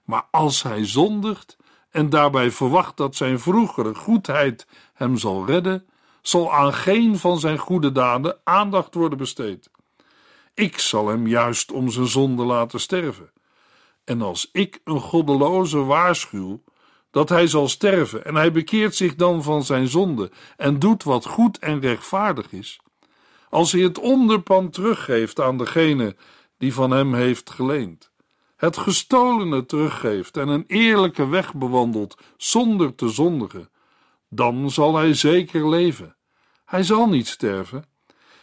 maar 0.04 0.26
als 0.30 0.62
hij 0.62 0.86
zondigt 0.86 1.56
en 1.90 2.10
daarbij 2.10 2.50
verwacht 2.50 2.96
dat 2.96 3.16
zijn 3.16 3.40
vroegere 3.40 3.94
goedheid 3.94 4.66
hem 4.94 5.16
zal 5.16 5.46
redden, 5.46 5.86
zal 6.22 6.52
aan 6.52 6.74
geen 6.74 7.18
van 7.18 7.38
zijn 7.38 7.58
goede 7.58 7.92
daden 7.92 8.36
aandacht 8.44 8.94
worden 8.94 9.18
besteed. 9.18 9.70
Ik 10.54 10.78
zal 10.78 11.08
hem 11.08 11.26
juist 11.26 11.72
om 11.72 11.90
zijn 11.90 12.06
zonde 12.06 12.44
laten 12.44 12.80
sterven. 12.80 13.30
En 14.10 14.22
als 14.22 14.48
ik 14.52 14.80
een 14.84 15.00
goddeloze 15.00 15.78
waarschuw 15.78 16.62
dat 17.10 17.28
hij 17.28 17.46
zal 17.46 17.68
sterven 17.68 18.24
en 18.24 18.34
hij 18.34 18.52
bekeert 18.52 18.94
zich 18.94 19.14
dan 19.14 19.42
van 19.42 19.64
zijn 19.64 19.88
zonde 19.88 20.30
en 20.56 20.78
doet 20.78 21.02
wat 21.02 21.26
goed 21.26 21.58
en 21.58 21.80
rechtvaardig 21.80 22.52
is, 22.52 22.80
als 23.48 23.72
hij 23.72 23.80
het 23.80 23.98
onderpand 23.98 24.72
teruggeeft 24.72 25.40
aan 25.40 25.58
degene 25.58 26.16
die 26.58 26.74
van 26.74 26.90
hem 26.90 27.14
heeft 27.14 27.50
geleend, 27.50 28.10
het 28.56 28.76
gestolene 28.76 29.66
teruggeeft 29.66 30.36
en 30.36 30.48
een 30.48 30.64
eerlijke 30.66 31.28
weg 31.28 31.54
bewandelt 31.54 32.16
zonder 32.36 32.94
te 32.94 33.08
zondigen, 33.08 33.70
dan 34.28 34.70
zal 34.70 34.96
hij 34.96 35.14
zeker 35.14 35.68
leven. 35.68 36.16
Hij 36.64 36.82
zal 36.82 37.08
niet 37.08 37.26
sterven. 37.26 37.84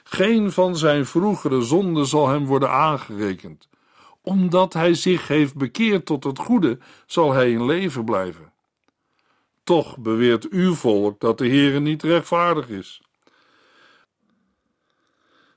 Geen 0.03 0.51
van 0.51 0.77
zijn 0.77 1.05
vroegere 1.05 1.61
zonden 1.61 2.05
zal 2.05 2.27
hem 2.27 2.45
worden 2.45 2.71
aangerekend. 2.71 3.67
Omdat 4.27 4.73
hij 4.73 4.93
zich 4.93 5.27
heeft 5.27 5.55
bekeerd 5.55 6.05
tot 6.05 6.23
het 6.23 6.39
goede, 6.39 6.77
zal 7.05 7.33
hij 7.33 7.51
in 7.51 7.65
leven 7.65 8.05
blijven. 8.05 8.53
Toch 9.63 9.97
beweert 9.97 10.49
uw 10.49 10.73
volk 10.73 11.19
dat 11.19 11.37
de 11.37 11.47
Heere 11.47 11.79
niet 11.79 12.03
rechtvaardig 12.03 12.69
is. 12.69 13.01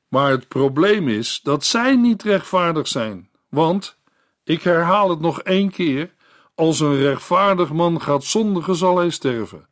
Maar 0.09 0.31
het 0.31 0.49
probleem 0.49 1.09
is 1.09 1.41
dat 1.43 1.65
zij 1.65 1.97
niet 1.97 2.23
rechtvaardig 2.23 2.89
zijn, 2.89 3.31
want, 3.49 3.99
ik 4.45 4.63
herhaal 4.63 5.11
het 5.11 5.21
nog 5.21 5.43
één 5.43 5.71
keer, 5.71 6.15
als 6.55 6.81
een 6.81 6.97
rechtvaardig 6.97 7.73
man 7.73 8.01
gaat 8.01 8.25
zondigen, 8.25 8.75
zal 8.75 8.97
hij 8.97 9.11
sterven. 9.11 9.69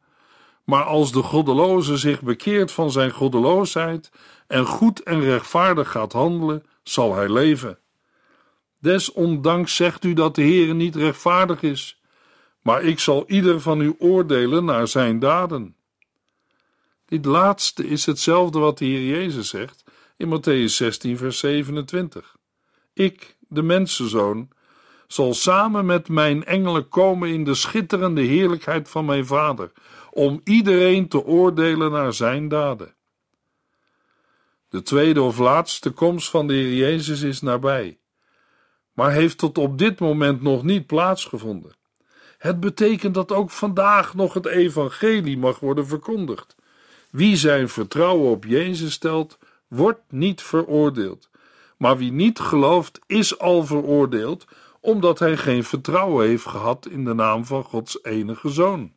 Maar 0.64 0.84
als 0.84 1.12
de 1.12 1.22
goddeloze 1.22 1.96
zich 1.96 2.22
bekeert 2.22 2.72
van 2.72 2.90
zijn 2.90 3.10
goddeloosheid 3.10 4.10
en 4.46 4.66
goed 4.66 5.02
en 5.02 5.20
rechtvaardig 5.20 5.90
gaat 5.90 6.12
handelen, 6.12 6.64
zal 6.82 7.14
hij 7.14 7.28
leven. 7.28 7.78
Desondanks 8.78 9.76
zegt 9.76 10.04
u 10.04 10.12
dat 10.12 10.34
de 10.34 10.42
Heer 10.42 10.74
niet 10.74 10.96
rechtvaardig 10.96 11.62
is, 11.62 12.00
maar 12.62 12.82
ik 12.82 12.98
zal 12.98 13.24
ieder 13.26 13.60
van 13.60 13.80
u 13.80 13.94
oordelen 13.98 14.64
naar 14.64 14.88
zijn 14.88 15.18
daden. 15.18 15.76
Dit 17.06 17.24
laatste 17.24 17.86
is 17.86 18.06
hetzelfde 18.06 18.58
wat 18.58 18.78
de 18.78 18.84
Heer 18.84 19.06
Jezus 19.06 19.48
zegt 19.48 19.84
in 20.16 20.28
Matthäus 20.28 20.74
16, 20.74 21.16
vers 21.16 21.38
27. 21.38 22.36
Ik, 22.92 23.36
de 23.48 23.62
mensenzoon, 23.62 24.48
zal 25.06 25.34
samen 25.34 25.86
met 25.86 26.08
mijn 26.08 26.44
engelen 26.44 26.88
komen 26.88 27.28
in 27.28 27.44
de 27.44 27.54
schitterende 27.54 28.20
heerlijkheid 28.20 28.88
van 28.88 29.04
mijn 29.04 29.26
Vader, 29.26 29.72
om 30.10 30.40
iedereen 30.44 31.08
te 31.08 31.24
oordelen 31.24 31.90
naar 31.90 32.12
zijn 32.12 32.48
daden. 32.48 32.94
De 34.68 34.82
tweede 34.82 35.22
of 35.22 35.38
laatste 35.38 35.90
komst 35.90 36.30
van 36.30 36.46
de 36.46 36.54
Heer 36.54 36.74
Jezus 36.74 37.22
is 37.22 37.40
nabij, 37.40 37.98
maar 38.98 39.12
heeft 39.12 39.38
tot 39.38 39.58
op 39.58 39.78
dit 39.78 39.98
moment 39.98 40.42
nog 40.42 40.62
niet 40.62 40.86
plaatsgevonden. 40.86 41.72
Het 42.38 42.60
betekent 42.60 43.14
dat 43.14 43.32
ook 43.32 43.50
vandaag 43.50 44.14
nog 44.14 44.34
het 44.34 44.46
evangelie 44.46 45.38
mag 45.38 45.58
worden 45.58 45.86
verkondigd. 45.86 46.56
Wie 47.10 47.36
zijn 47.36 47.68
vertrouwen 47.68 48.30
op 48.30 48.44
Jezus 48.44 48.92
stelt, 48.92 49.38
wordt 49.68 50.00
niet 50.08 50.42
veroordeeld. 50.42 51.30
Maar 51.76 51.96
wie 51.96 52.12
niet 52.12 52.38
gelooft, 52.38 53.00
is 53.06 53.38
al 53.38 53.66
veroordeeld, 53.66 54.44
omdat 54.80 55.18
hij 55.18 55.36
geen 55.36 55.64
vertrouwen 55.64 56.26
heeft 56.26 56.46
gehad 56.46 56.86
in 56.86 57.04
de 57.04 57.14
naam 57.14 57.44
van 57.44 57.64
Gods 57.64 57.98
enige 58.02 58.48
zoon. 58.48 58.92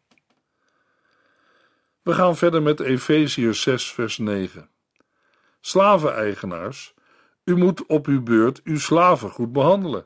We 2.01 2.13
gaan 2.13 2.37
verder 2.37 2.61
met 2.61 2.79
Efeziërs 2.79 3.61
6, 3.61 3.91
vers 3.91 4.17
9. 4.17 4.69
Slaveneigenaars, 5.59 6.93
u 7.51 7.57
moet 7.57 7.85
op 7.85 8.07
uw 8.07 8.23
beurt 8.23 8.61
uw 8.63 8.79
slaven 8.79 9.29
goed 9.29 9.51
behandelen. 9.51 10.05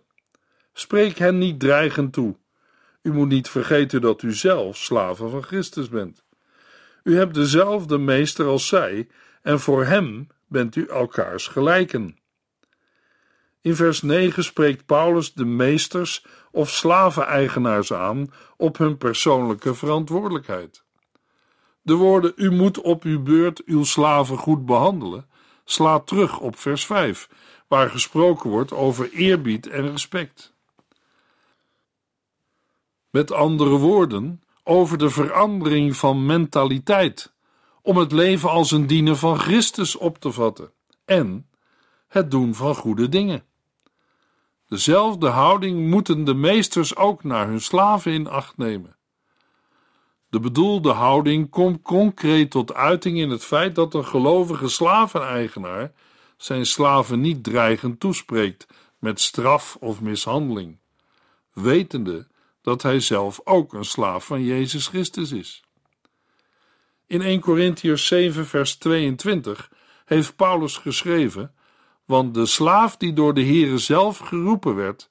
Spreek 0.73 1.17
hen 1.17 1.37
niet 1.37 1.59
dreigend 1.59 2.13
toe. 2.13 2.35
U 3.01 3.13
moet 3.13 3.27
niet 3.27 3.49
vergeten 3.49 4.01
dat 4.01 4.21
u 4.21 4.33
zelf 4.33 4.77
slaven 4.77 5.29
van 5.29 5.43
Christus 5.43 5.89
bent. 5.89 6.23
U 7.03 7.17
hebt 7.17 7.33
dezelfde 7.33 7.97
meester 7.97 8.45
als 8.45 8.67
zij, 8.67 9.07
en 9.41 9.59
voor 9.59 9.85
hem 9.85 10.27
bent 10.47 10.75
u 10.75 10.85
elkaars 10.87 11.47
gelijken. 11.47 12.17
In 13.61 13.75
vers 13.75 14.01
9 14.01 14.43
spreekt 14.43 14.85
Paulus 14.85 15.33
de 15.33 15.45
meesters 15.45 16.25
of 16.51 16.69
slaveneigenaars 16.69 17.93
aan 17.93 18.31
op 18.57 18.77
hun 18.77 18.97
persoonlijke 18.97 19.75
verantwoordelijkheid. 19.75 20.83
De 21.81 21.93
woorden 21.93 22.33
u 22.35 22.51
moet 22.51 22.81
op 22.81 23.03
uw 23.03 23.21
beurt 23.21 23.63
uw 23.65 23.83
slaven 23.83 24.37
goed 24.37 24.65
behandelen 24.65 25.33
slaat 25.65 26.07
terug 26.07 26.39
op 26.39 26.57
vers 26.57 26.85
5, 26.85 27.29
waar 27.67 27.89
gesproken 27.89 28.49
wordt 28.49 28.71
over 28.71 29.11
eerbied 29.11 29.67
en 29.67 29.91
respect. 29.91 30.53
Met 33.09 33.31
andere 33.31 33.77
woorden, 33.77 34.43
over 34.63 34.97
de 34.97 35.09
verandering 35.09 35.95
van 35.95 36.25
mentaliteit, 36.25 37.33
om 37.81 37.97
het 37.97 38.11
leven 38.11 38.49
als 38.49 38.71
een 38.71 38.87
diener 38.87 39.15
van 39.15 39.39
Christus 39.39 39.95
op 39.95 40.17
te 40.17 40.31
vatten 40.31 40.71
en 41.05 41.49
het 42.07 42.31
doen 42.31 42.55
van 42.55 42.75
goede 42.75 43.09
dingen. 43.09 43.43
Dezelfde 44.67 45.27
houding 45.27 45.89
moeten 45.89 46.23
de 46.23 46.33
meesters 46.33 46.95
ook 46.95 47.23
naar 47.23 47.47
hun 47.47 47.61
slaven 47.61 48.11
in 48.11 48.27
acht 48.27 48.57
nemen. 48.57 48.94
De 50.35 50.41
bedoelde 50.41 50.91
houding 50.91 51.49
komt 51.49 51.81
concreet 51.81 52.51
tot 52.51 52.73
uiting 52.73 53.17
in 53.17 53.29
het 53.29 53.43
feit 53.43 53.75
dat 53.75 53.93
een 53.93 54.05
gelovige 54.05 54.67
slaveneigenaar 54.67 55.91
zijn 56.37 56.65
slaven 56.65 57.21
niet 57.21 57.43
dreigend 57.43 57.99
toespreekt 57.99 58.67
met 58.99 59.19
straf 59.19 59.77
of 59.79 60.01
mishandeling, 60.01 60.77
wetende 61.53 62.27
dat 62.61 62.81
hij 62.81 62.99
zelf 62.99 63.41
ook 63.43 63.73
een 63.73 63.85
slaaf 63.85 64.25
van 64.25 64.43
Jezus 64.43 64.87
Christus 64.87 65.31
is. 65.31 65.63
In 67.07 67.21
1 67.21 67.39
Corinthians 67.39 68.07
7, 68.07 68.45
vers 68.45 68.75
22 68.75 69.71
heeft 70.05 70.35
Paulus 70.35 70.77
geschreven: 70.77 71.53
Want 72.05 72.33
de 72.33 72.45
slaaf 72.45 72.97
die 72.97 73.13
door 73.13 73.33
de 73.33 73.43
Heere 73.43 73.77
zelf 73.77 74.17
geroepen 74.17 74.75
werd, 74.75 75.09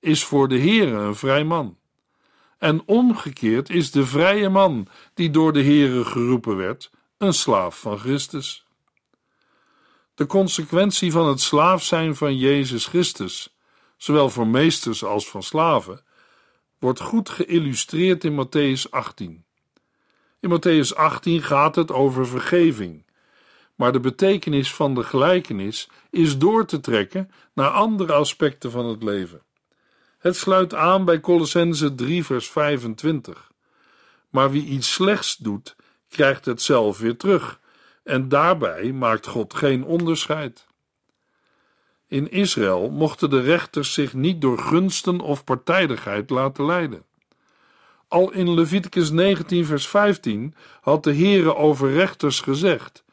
is 0.00 0.24
voor 0.24 0.48
de 0.48 0.58
Heere 0.58 0.96
een 0.96 1.16
vrij 1.16 1.44
man. 1.44 1.78
En 2.60 2.82
omgekeerd 2.86 3.70
is 3.70 3.90
de 3.90 4.06
vrije 4.06 4.48
man 4.48 4.88
die 5.14 5.30
door 5.30 5.52
de 5.52 5.62
Heere 5.62 6.04
geroepen 6.04 6.56
werd, 6.56 6.90
een 7.18 7.32
slaaf 7.32 7.80
van 7.80 7.98
Christus. 7.98 8.66
De 10.14 10.26
consequentie 10.26 11.12
van 11.12 11.28
het 11.28 11.40
slaaf 11.40 11.82
zijn 11.82 12.16
van 12.16 12.36
Jezus 12.36 12.86
Christus, 12.86 13.56
zowel 13.96 14.30
voor 14.30 14.46
meesters 14.46 15.04
als 15.04 15.28
van 15.28 15.42
slaven, 15.42 16.04
wordt 16.78 17.00
goed 17.00 17.28
geïllustreerd 17.28 18.24
in 18.24 18.46
Matthäus 18.46 18.90
18. 18.90 19.44
In 20.40 20.50
Matthäus 20.50 20.96
18 20.96 21.42
gaat 21.42 21.74
het 21.74 21.92
over 21.92 22.26
vergeving, 22.26 23.06
maar 23.74 23.92
de 23.92 24.00
betekenis 24.00 24.74
van 24.74 24.94
de 24.94 25.02
gelijkenis 25.02 25.88
is 26.10 26.38
door 26.38 26.66
te 26.66 26.80
trekken 26.80 27.30
naar 27.54 27.70
andere 27.70 28.12
aspecten 28.12 28.70
van 28.70 28.86
het 28.86 29.02
leven. 29.02 29.42
Het 30.20 30.36
sluit 30.36 30.74
aan 30.74 31.04
bij 31.04 31.20
Colossense 31.20 31.94
3 31.94 32.24
vers 32.24 32.50
25. 32.50 33.50
Maar 34.30 34.50
wie 34.50 34.64
iets 34.64 34.92
slechts 34.92 35.36
doet, 35.36 35.76
krijgt 36.08 36.44
het 36.44 36.62
zelf 36.62 36.98
weer 36.98 37.16
terug, 37.16 37.60
en 38.04 38.28
daarbij 38.28 38.92
maakt 38.92 39.26
God 39.26 39.54
geen 39.54 39.84
onderscheid. 39.84 40.66
In 42.06 42.30
Israël 42.30 42.90
mochten 42.90 43.30
de 43.30 43.40
rechters 43.40 43.92
zich 43.92 44.14
niet 44.14 44.40
door 44.40 44.58
gunsten 44.58 45.20
of 45.20 45.44
partijdigheid 45.44 46.30
laten 46.30 46.66
leiden. 46.66 47.04
Al 48.08 48.32
in 48.32 48.54
Leviticus 48.54 49.10
19 49.10 49.66
vers 49.66 49.88
15 49.88 50.54
had 50.80 51.04
de 51.04 51.14
Heere 51.14 51.54
over 51.54 51.92
rechters 51.92 52.40
gezegd: 52.40 53.04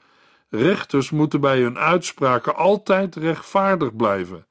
Rechters 0.50 1.10
moeten 1.10 1.42
bij 1.42 1.62
hun 1.62 1.78
uitspraken 1.78 2.56
altijd 2.56 3.16
rechtvaardig 3.16 3.96
blijven 3.96 4.46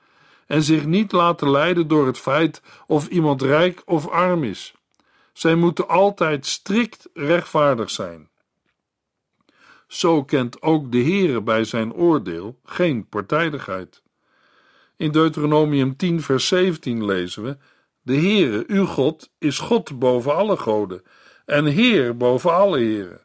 en 0.47 0.63
zich 0.63 0.87
niet 0.87 1.13
laten 1.13 1.51
leiden 1.51 1.89
door 1.89 2.07
het 2.07 2.19
feit 2.19 2.63
of 2.87 3.09
iemand 3.09 3.43
rijk 3.43 3.83
of 3.85 4.09
arm 4.09 4.45
is. 4.45 4.75
Zij 5.33 5.55
moeten 5.55 5.89
altijd 5.89 6.47
strikt 6.47 7.09
rechtvaardig 7.15 7.91
zijn. 7.91 8.29
Zo 9.87 10.25
kent 10.25 10.63
ook 10.63 10.93
de 10.93 11.03
Heere 11.03 11.43
bij 11.43 11.65
zijn 11.65 11.93
oordeel 11.93 12.59
geen 12.65 13.09
partijdigheid. 13.09 14.03
In 14.97 15.11
Deuteronomium 15.11 15.97
10 15.97 16.23
vers 16.23 16.49
17 16.49 17.05
lezen 17.05 17.43
we: 17.43 17.57
De 18.03 18.17
Heere, 18.17 18.65
uw 18.67 18.87
God, 18.87 19.31
is 19.39 19.59
God 19.59 19.99
boven 19.99 20.35
alle 20.35 20.57
goden 20.57 21.03
en 21.45 21.65
Heer 21.65 22.17
boven 22.17 22.55
alle 22.55 22.79
heren. 22.79 23.21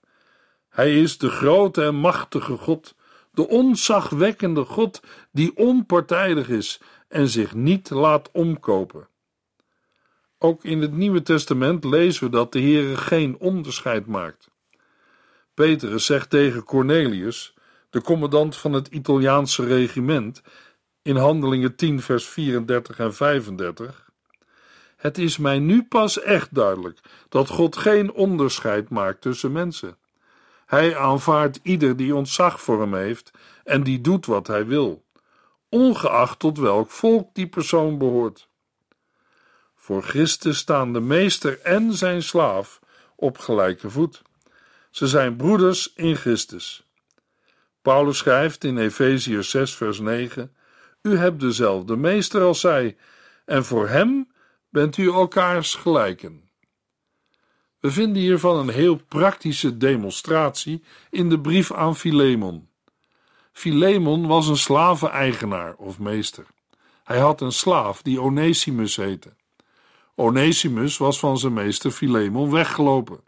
Hij 0.70 1.02
is 1.02 1.18
de 1.18 1.30
grote 1.30 1.84
en 1.84 1.96
machtige 1.96 2.58
God, 2.58 2.96
de 3.32 3.48
onzagwekkende 3.48 4.66
God 4.66 5.02
die 5.32 5.58
onpartijdig 5.58 6.50
is 6.50 6.82
en 7.12 7.28
zich 7.28 7.54
niet 7.54 7.90
laat 7.90 8.30
omkopen. 8.32 9.08
Ook 10.38 10.64
in 10.64 10.82
het 10.82 10.92
Nieuwe 10.92 11.22
Testament 11.22 11.84
lezen 11.84 12.24
we 12.24 12.30
dat 12.30 12.52
de 12.52 12.60
Heere 12.60 12.98
geen 12.98 13.38
onderscheid 13.40 14.06
maakt. 14.06 14.50
Petrus 15.54 16.06
zegt 16.06 16.30
tegen 16.30 16.64
Cornelius, 16.64 17.54
de 17.90 18.02
commandant 18.02 18.56
van 18.56 18.74
het 18.74 18.88
Italiaanse 18.88 19.66
regiment, 19.66 20.42
in 21.02 21.16
Handelingen 21.16 21.76
10, 21.76 22.02
vers 22.02 22.26
34 22.26 23.00
en 23.00 23.14
35. 23.14 24.10
Het 24.96 25.18
is 25.18 25.38
mij 25.38 25.60
nu 25.60 25.84
pas 25.84 26.22
echt 26.22 26.56
duidelijk 26.56 27.00
dat 27.30 27.50
God 27.50 27.78
geen 27.78 28.12
onderscheid 28.12 28.90
maakt 28.90 29.22
tussen 29.22 29.52
mensen. 29.52 29.98
Hij 30.66 30.98
aanvaardt 30.98 31.60
ieder 31.64 31.96
die 31.98 32.16
ontzag 32.16 32.62
voor 32.62 32.82
hem 32.82 32.94
heeft 32.94 33.32
en 33.64 33.84
die 33.84 34.02
doet 34.02 34.26
wat 34.26 34.48
hij 34.48 34.66
wil, 34.66 35.04
ongeacht 35.72 36.40
tot 36.40 36.58
welk 36.58 36.90
volk 36.90 37.30
die 37.34 37.48
persoon 37.48 37.98
behoort. 37.98 38.50
Voor 39.76 40.04
Christus 40.04 40.58
staan 40.58 40.94
de 40.94 41.00
meester 41.00 41.60
en 41.62 41.94
zijn 41.94 42.24
slaaf 42.24 42.80
op 43.16 43.38
gelijke 43.38 43.90
voet. 43.90 44.22
Ze 44.90 45.08
zijn 45.08 45.36
broeders 45.36 45.94
in 45.96 46.16
Christus. 46.16 46.84
Paulus 47.82 48.18
schrijft 48.18 48.64
in 48.64 48.78
Efeziërs 48.78 49.50
6, 49.50 49.76
vers 49.76 50.00
9: 50.00 50.56
U 51.02 51.18
hebt 51.18 51.40
dezelfde 51.40 51.96
meester 51.96 52.42
als 52.42 52.60
zij, 52.60 52.98
en 53.46 53.66
voor 53.66 53.88
hem 53.88 54.32
bent 54.70 54.98
u 54.98 55.12
elkaars 55.12 55.76
gelijken. 55.76 56.50
We 57.80 57.92
vinden 57.92 58.22
hiervan 58.22 58.58
een 58.58 58.74
heel 58.74 58.96
praktische 58.96 59.78
demonstratie 59.78 60.84
in 61.10 61.30
de 61.30 61.40
brief 61.40 61.72
aan 61.72 61.96
Philemon. 61.96 62.70
Philemon 63.52 64.28
was 64.28 64.48
een 64.48 64.58
slaveneigenaar 64.58 65.76
of 65.76 66.00
meester. 66.00 66.46
Hij 67.04 67.20
had 67.20 67.42
een 67.42 67.52
slaaf 67.52 68.02
die 68.02 68.22
Onesimus 68.22 68.96
heette. 68.96 69.34
Onesimus 70.16 70.98
was 70.98 71.20
van 71.20 71.38
zijn 71.38 71.54
meester 71.54 71.92
Philemon 71.92 72.52
weggelopen. 72.52 73.20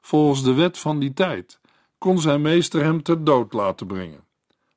Volgens 0.00 0.42
de 0.42 0.54
wet 0.54 0.78
van 0.78 0.98
die 0.98 1.12
tijd 1.12 1.60
kon 1.98 2.20
zijn 2.20 2.42
meester 2.42 2.82
hem 2.82 3.02
ter 3.02 3.24
dood 3.24 3.52
laten 3.52 3.86
brengen. 3.86 4.24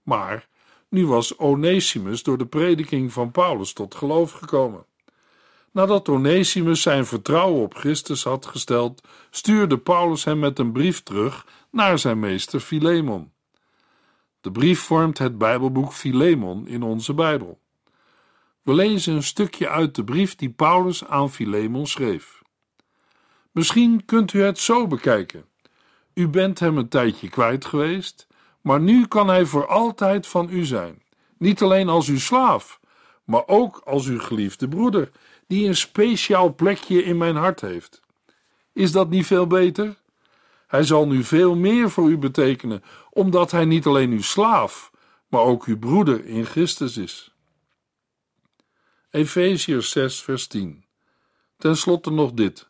Maar 0.03 0.47
nu 0.89 1.07
was 1.07 1.37
Onesimus 1.37 2.23
door 2.23 2.37
de 2.37 2.45
prediking 2.45 3.13
van 3.13 3.31
Paulus 3.31 3.73
tot 3.73 3.95
geloof 3.95 4.31
gekomen. 4.31 4.85
Nadat 5.71 6.09
Onesimus 6.09 6.81
zijn 6.81 7.05
vertrouwen 7.05 7.61
op 7.61 7.75
Christus 7.75 8.23
had 8.23 8.45
gesteld, 8.45 9.07
stuurde 9.29 9.77
Paulus 9.77 10.23
hem 10.23 10.39
met 10.39 10.59
een 10.59 10.71
brief 10.71 11.03
terug 11.03 11.45
naar 11.71 11.99
zijn 11.99 12.19
meester 12.19 12.59
Philemon. 12.59 13.31
De 14.41 14.51
brief 14.51 14.79
vormt 14.79 15.17
het 15.17 15.37
Bijbelboek 15.37 15.93
Philemon 15.93 16.67
in 16.67 16.83
onze 16.83 17.13
Bijbel. 17.13 17.59
We 18.61 18.73
lezen 18.73 19.15
een 19.15 19.23
stukje 19.23 19.69
uit 19.69 19.95
de 19.95 20.03
brief 20.03 20.35
die 20.35 20.49
Paulus 20.49 21.05
aan 21.05 21.31
Philemon 21.31 21.87
schreef. 21.87 22.41
Misschien 23.51 24.05
kunt 24.05 24.33
u 24.33 24.41
het 24.41 24.59
zo 24.59 24.87
bekijken. 24.87 25.45
U 26.13 26.27
bent 26.27 26.59
hem 26.59 26.77
een 26.77 26.87
tijdje 26.87 27.29
kwijt 27.29 27.65
geweest, 27.65 28.27
maar 28.61 28.79
nu 28.79 29.07
kan 29.07 29.27
hij 29.27 29.45
voor 29.45 29.67
altijd 29.67 30.27
van 30.27 30.49
u 30.49 30.65
zijn. 30.65 31.01
Niet 31.37 31.61
alleen 31.61 31.89
als 31.89 32.07
uw 32.07 32.19
slaaf, 32.19 32.79
maar 33.23 33.47
ook 33.47 33.81
als 33.85 34.07
uw 34.07 34.19
geliefde 34.19 34.67
broeder, 34.67 35.11
die 35.47 35.67
een 35.67 35.75
speciaal 35.75 36.53
plekje 36.53 37.03
in 37.03 37.17
mijn 37.17 37.35
hart 37.35 37.61
heeft. 37.61 38.01
Is 38.73 38.91
dat 38.91 39.09
niet 39.09 39.25
veel 39.25 39.47
beter? 39.47 39.95
Hij 40.67 40.83
zal 40.83 41.07
nu 41.07 41.23
veel 41.23 41.55
meer 41.55 41.89
voor 41.89 42.09
u 42.09 42.17
betekenen, 42.17 42.83
omdat 43.09 43.51
hij 43.51 43.65
niet 43.65 43.85
alleen 43.85 44.11
uw 44.11 44.21
slaaf, 44.21 44.91
maar 45.27 45.41
ook 45.41 45.65
uw 45.65 45.79
broeder 45.79 46.25
in 46.25 46.45
Christus 46.45 46.97
is. 46.97 47.35
Efeziërs 49.09 49.89
6, 49.89 50.21
vers 50.21 50.47
10. 50.47 50.85
Ten 51.57 51.77
slotte 51.77 52.11
nog 52.11 52.31
dit. 52.31 52.69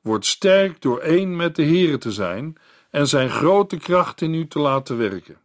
Word 0.00 0.26
sterk 0.26 0.80
door 0.80 0.98
één 1.00 1.36
met 1.36 1.56
de 1.56 1.64
Here 1.64 1.98
te 1.98 2.12
zijn 2.12 2.56
en 2.90 3.08
zijn 3.08 3.30
grote 3.30 3.76
kracht 3.76 4.20
in 4.20 4.34
u 4.34 4.46
te 4.46 4.58
laten 4.58 4.96
werken. 4.96 5.38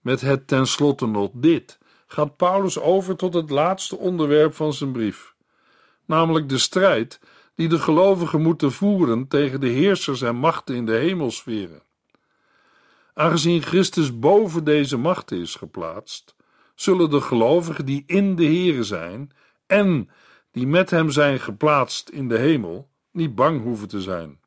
Met 0.00 0.20
het 0.20 0.46
tenslotte 0.46 1.06
nog 1.06 1.30
dit 1.32 1.78
gaat 2.06 2.36
Paulus 2.36 2.78
over 2.78 3.16
tot 3.16 3.34
het 3.34 3.50
laatste 3.50 3.96
onderwerp 3.96 4.54
van 4.54 4.72
zijn 4.72 4.92
brief, 4.92 5.34
namelijk 6.04 6.48
de 6.48 6.58
strijd 6.58 7.20
die 7.58 7.68
de 7.68 7.78
gelovigen 7.78 8.42
moeten 8.42 8.72
voeren 8.72 9.28
tegen 9.28 9.60
de 9.60 9.68
heersers 9.68 10.22
en 10.22 10.36
machten 10.36 10.74
in 10.74 10.86
de 10.86 10.92
hemelsferen. 10.92 11.82
Aangezien 13.14 13.62
Christus 13.62 14.18
boven 14.18 14.64
deze 14.64 14.96
machten 14.96 15.40
is 15.40 15.54
geplaatst, 15.54 16.34
zullen 16.74 17.10
de 17.10 17.20
gelovigen 17.20 17.86
die 17.86 18.02
in 18.06 18.36
de 18.36 18.44
Here 18.44 18.84
zijn 18.84 19.30
en 19.66 20.10
die 20.52 20.66
met 20.66 20.90
hem 20.90 21.10
zijn 21.10 21.40
geplaatst 21.40 22.08
in 22.08 22.28
de 22.28 22.38
hemel 22.38 22.88
niet 23.10 23.34
bang 23.34 23.62
hoeven 23.62 23.88
te 23.88 24.00
zijn. 24.00 24.40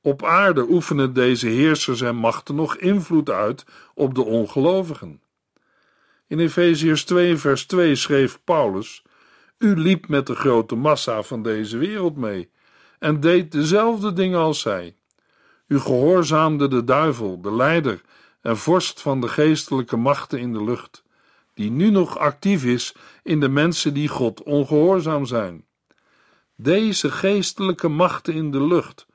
Op 0.00 0.24
aarde 0.24 0.66
oefenen 0.68 1.12
deze 1.12 1.48
heersers 1.48 2.00
en 2.00 2.16
machten 2.16 2.54
nog 2.54 2.76
invloed 2.76 3.30
uit 3.30 3.64
op 3.94 4.14
de 4.14 4.24
ongelovigen. 4.24 5.22
In 6.26 6.38
Efeziërs 6.38 7.04
2 7.04 7.36
vers 7.36 7.66
2 7.66 7.94
schreef 7.94 8.40
Paulus: 8.44 9.02
U 9.58 9.76
liep 9.76 10.08
met 10.08 10.26
de 10.26 10.34
grote 10.34 10.74
massa 10.74 11.22
van 11.22 11.42
deze 11.42 11.78
wereld 11.78 12.16
mee 12.16 12.50
en 12.98 13.20
deed 13.20 13.52
dezelfde 13.52 14.12
dingen 14.12 14.38
als 14.38 14.60
zij. 14.60 14.96
U 15.66 15.78
gehoorzaamde 15.78 16.68
de 16.68 16.84
duivel, 16.84 17.40
de 17.40 17.54
leider 17.54 18.00
en 18.40 18.56
vorst 18.56 19.00
van 19.00 19.20
de 19.20 19.28
geestelijke 19.28 19.96
machten 19.96 20.38
in 20.38 20.52
de 20.52 20.64
lucht, 20.64 21.02
die 21.54 21.70
nu 21.70 21.90
nog 21.90 22.18
actief 22.18 22.64
is 22.64 22.94
in 23.22 23.40
de 23.40 23.48
mensen 23.48 23.94
die 23.94 24.08
God 24.08 24.42
ongehoorzaam 24.42 25.26
zijn. 25.26 25.64
Deze 26.56 27.10
geestelijke 27.10 27.88
machten 27.88 28.34
in 28.34 28.50
de 28.50 28.62
lucht 28.62 29.06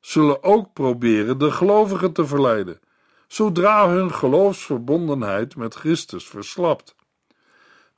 zullen 0.00 0.42
ook 0.42 0.72
proberen 0.72 1.38
de 1.38 1.50
gelovigen 1.50 2.12
te 2.12 2.26
verleiden, 2.26 2.80
zodra 3.28 3.88
hun 3.88 4.12
geloofsverbondenheid 4.12 5.56
met 5.56 5.74
Christus 5.74 6.26
verslapt. 6.26 6.95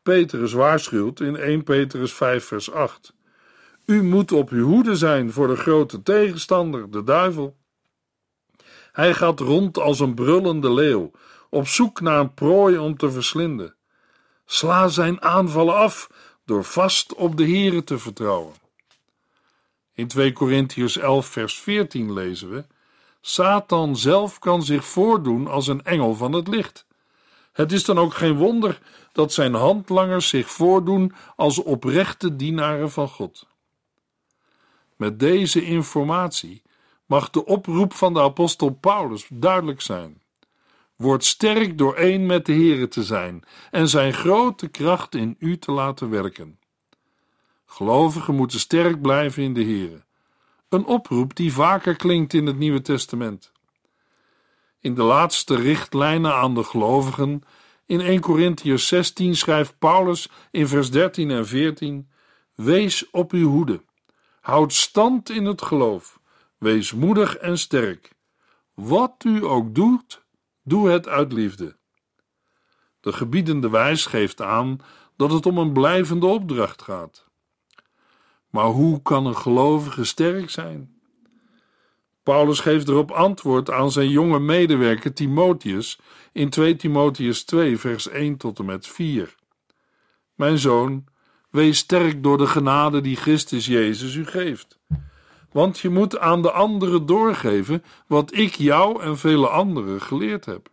Petrus 0.09 0.53
waarschuwt 0.53 1.21
in 1.21 1.37
1 1.37 1.63
Petrus 1.63 2.13
5 2.13 2.45
vers 2.45 2.71
8. 2.71 3.15
U 3.85 4.03
moet 4.03 4.33
op 4.33 4.51
uw 4.51 4.67
hoede 4.67 4.97
zijn 4.97 5.33
voor 5.33 5.47
de 5.47 5.57
grote 5.57 6.03
tegenstander, 6.03 6.91
de 6.91 7.05
duivel. 7.05 7.57
Hij 8.93 9.15
gaat 9.15 9.41
rond 9.41 9.79
als 9.79 10.01
een 10.01 10.15
brullende 10.15 10.73
leeuw, 10.73 11.11
op 11.51 11.67
zoek 11.67 12.01
naar 12.01 12.21
een 12.21 12.35
prooi 12.35 12.79
om 12.79 12.97
te 12.97 13.11
verslinden. 13.11 13.75
Sla 14.47 14.89
zijn 14.89 15.23
aanvallen 15.23 15.75
af 15.75 16.11
door 16.45 16.65
vast 16.65 17.15
op 17.15 17.37
de 17.37 17.49
Here 17.49 17.85
te 17.85 17.99
vertrouwen. 17.99 18.55
In 19.95 20.09
2 20.09 20.33
Korintiërs 20.33 20.97
11 20.97 21.27
vers 21.27 21.59
14 21.59 22.13
lezen 22.13 22.51
we: 22.51 22.65
Satan 23.21 23.97
zelf 23.97 24.39
kan 24.39 24.63
zich 24.63 24.85
voordoen 24.85 25.47
als 25.47 25.67
een 25.67 25.85
engel 25.85 26.15
van 26.15 26.33
het 26.33 26.49
licht. 26.49 26.87
Het 27.59 27.73
is 27.73 27.85
dan 27.85 27.99
ook 27.99 28.15
geen 28.15 28.37
wonder 28.37 28.81
dat 29.13 29.33
zijn 29.33 29.55
handlangers 29.55 30.29
zich 30.29 30.51
voordoen 30.51 31.13
als 31.37 31.63
oprechte 31.63 32.37
dienaren 32.37 32.91
van 32.91 33.09
God. 33.09 33.47
Met 34.97 35.19
deze 35.19 35.65
informatie 35.65 36.63
mag 37.07 37.31
de 37.31 37.45
oproep 37.45 37.93
van 37.93 38.15
de 38.15 38.21
apostel 38.21 38.71
Paulus 38.71 39.27
duidelijk 39.33 39.81
zijn. 39.81 40.23
Word 40.97 41.25
sterk 41.25 41.79
door 41.79 41.95
één 41.95 42.27
met 42.27 42.47
de 42.47 42.53
Here 42.53 42.89
te 42.89 43.05
zijn 43.05 43.45
en 43.71 43.89
zijn 43.89 44.13
grote 44.13 44.69
kracht 44.69 45.15
in 45.15 45.37
u 45.39 45.59
te 45.59 45.73
laten 45.73 46.11
werken. 46.11 46.59
Gelovigen 47.67 48.35
moeten 48.35 48.61
sterk 48.61 49.01
blijven 49.01 49.43
in 49.43 49.55
de 49.55 49.65
Here. 49.65 50.05
Een 50.69 50.85
oproep 50.85 51.37
die 51.37 51.53
vaker 51.53 51.97
klinkt 51.97 52.35
in 52.35 52.47
het 52.47 52.59
Nieuwe 52.59 52.81
Testament. 52.81 53.53
In 54.81 54.95
de 54.95 55.03
laatste 55.03 55.55
richtlijnen 55.55 56.35
aan 56.35 56.55
de 56.55 56.65
gelovigen 56.65 57.43
in 57.87 58.01
1 58.01 58.21
Corinthiërs 58.21 58.89
16 58.89 59.37
schrijft 59.37 59.79
Paulus 59.79 60.31
in 60.51 60.69
vers 60.69 60.91
13 60.91 61.31
en 61.31 61.47
14: 61.47 62.11
Wees 62.55 63.11
op 63.11 63.33
uw 63.33 63.51
hoede. 63.51 63.85
Houd 64.41 64.73
stand 64.73 65.31
in 65.31 65.45
het 65.45 65.63
geloof. 65.63 66.21
Wees 66.59 66.93
moedig 66.93 67.37
en 67.37 67.59
sterk. 67.59 68.13
Wat 68.75 69.25
u 69.25 69.45
ook 69.45 69.75
doet, 69.75 70.27
Doe 70.69 70.89
het 70.89 71.09
uit 71.09 71.33
liefde. 71.33 71.77
De 73.01 73.13
gebiedende 73.13 73.71
wijs 73.71 74.07
geeft 74.07 74.41
aan 74.43 74.81
dat 75.17 75.31
het 75.33 75.47
om 75.47 75.59
een 75.59 75.73
blijvende 75.73 76.27
opdracht 76.27 76.83
gaat. 76.83 77.27
Maar 78.51 78.67
hoe 78.67 79.03
kan 79.03 79.27
een 79.27 79.37
gelovige 79.37 80.05
sterk 80.05 80.51
zijn? 80.51 80.98
Paulus 82.29 82.61
geeft 82.61 82.89
erop 82.89 83.11
antwoord 83.11 83.71
aan 83.71 83.91
zijn 83.91 84.09
jonge 84.09 84.39
medewerker 84.39 85.13
Timotheus 85.13 85.99
in 86.33 86.51
2 86.51 86.77
Timotheus 86.77 87.45
2, 87.45 87.79
vers 87.79 88.09
1 88.09 88.37
tot 88.37 88.59
en 88.59 88.65
met 88.65 88.87
4. 88.87 89.35
Mijn 90.35 90.59
zoon, 90.59 91.05
wees 91.51 91.79
sterk 91.79 92.23
door 92.23 92.39
de 92.39 92.47
genade 92.47 93.01
die 93.01 93.17
Christus 93.17 93.67
Jezus 93.67 94.15
u 94.15 94.27
geeft. 94.27 94.79
Want 95.53 95.79
je 95.79 95.89
moet 95.89 96.19
aan 96.19 96.43
de 96.43 96.51
anderen 96.51 97.07
doorgeven 97.07 97.85
wat 98.07 98.35
ik 98.35 98.55
jou 98.55 99.03
en 99.03 99.19
vele 99.19 99.49
anderen 99.49 100.01
geleerd 100.01 100.45
heb. 100.45 100.69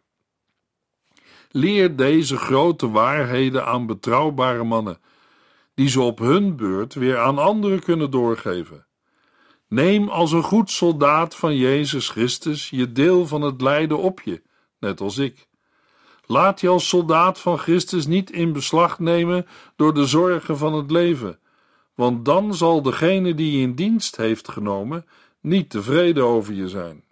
Leer 1.51 1.95
deze 1.95 2.37
grote 2.37 2.89
waarheden 2.89 3.65
aan 3.65 3.85
betrouwbare 3.85 4.63
mannen, 4.63 4.99
die 5.73 5.89
ze 5.89 6.01
op 6.01 6.19
hun 6.19 6.55
beurt 6.55 6.93
weer 6.93 7.17
aan 7.17 7.37
anderen 7.37 7.79
kunnen 7.79 8.11
doorgeven. 8.11 8.85
Neem 9.67 10.09
als 10.09 10.31
een 10.31 10.43
goed 10.43 10.71
soldaat 10.71 11.35
van 11.35 11.55
Jezus 11.55 12.09
Christus 12.09 12.69
je 12.69 12.91
deel 12.91 13.27
van 13.27 13.41
het 13.41 13.61
lijden 13.61 13.97
op 13.97 14.21
je, 14.21 14.41
net 14.79 15.01
als 15.01 15.17
ik. 15.17 15.47
Laat 16.25 16.61
je 16.61 16.67
als 16.67 16.87
soldaat 16.87 17.39
van 17.39 17.57
Christus 17.57 18.07
niet 18.07 18.31
in 18.31 18.53
beslag 18.53 18.99
nemen 18.99 19.47
door 19.75 19.93
de 19.93 20.05
zorgen 20.05 20.57
van 20.57 20.73
het 20.73 20.91
leven, 20.91 21.39
want 21.95 22.25
dan 22.25 22.55
zal 22.55 22.81
degene 22.81 23.35
die 23.35 23.51
je 23.51 23.61
in 23.61 23.75
dienst 23.75 24.15
heeft 24.15 24.49
genomen 24.49 25.05
niet 25.41 25.69
tevreden 25.69 26.23
over 26.23 26.53
je 26.53 26.69
zijn. 26.69 27.03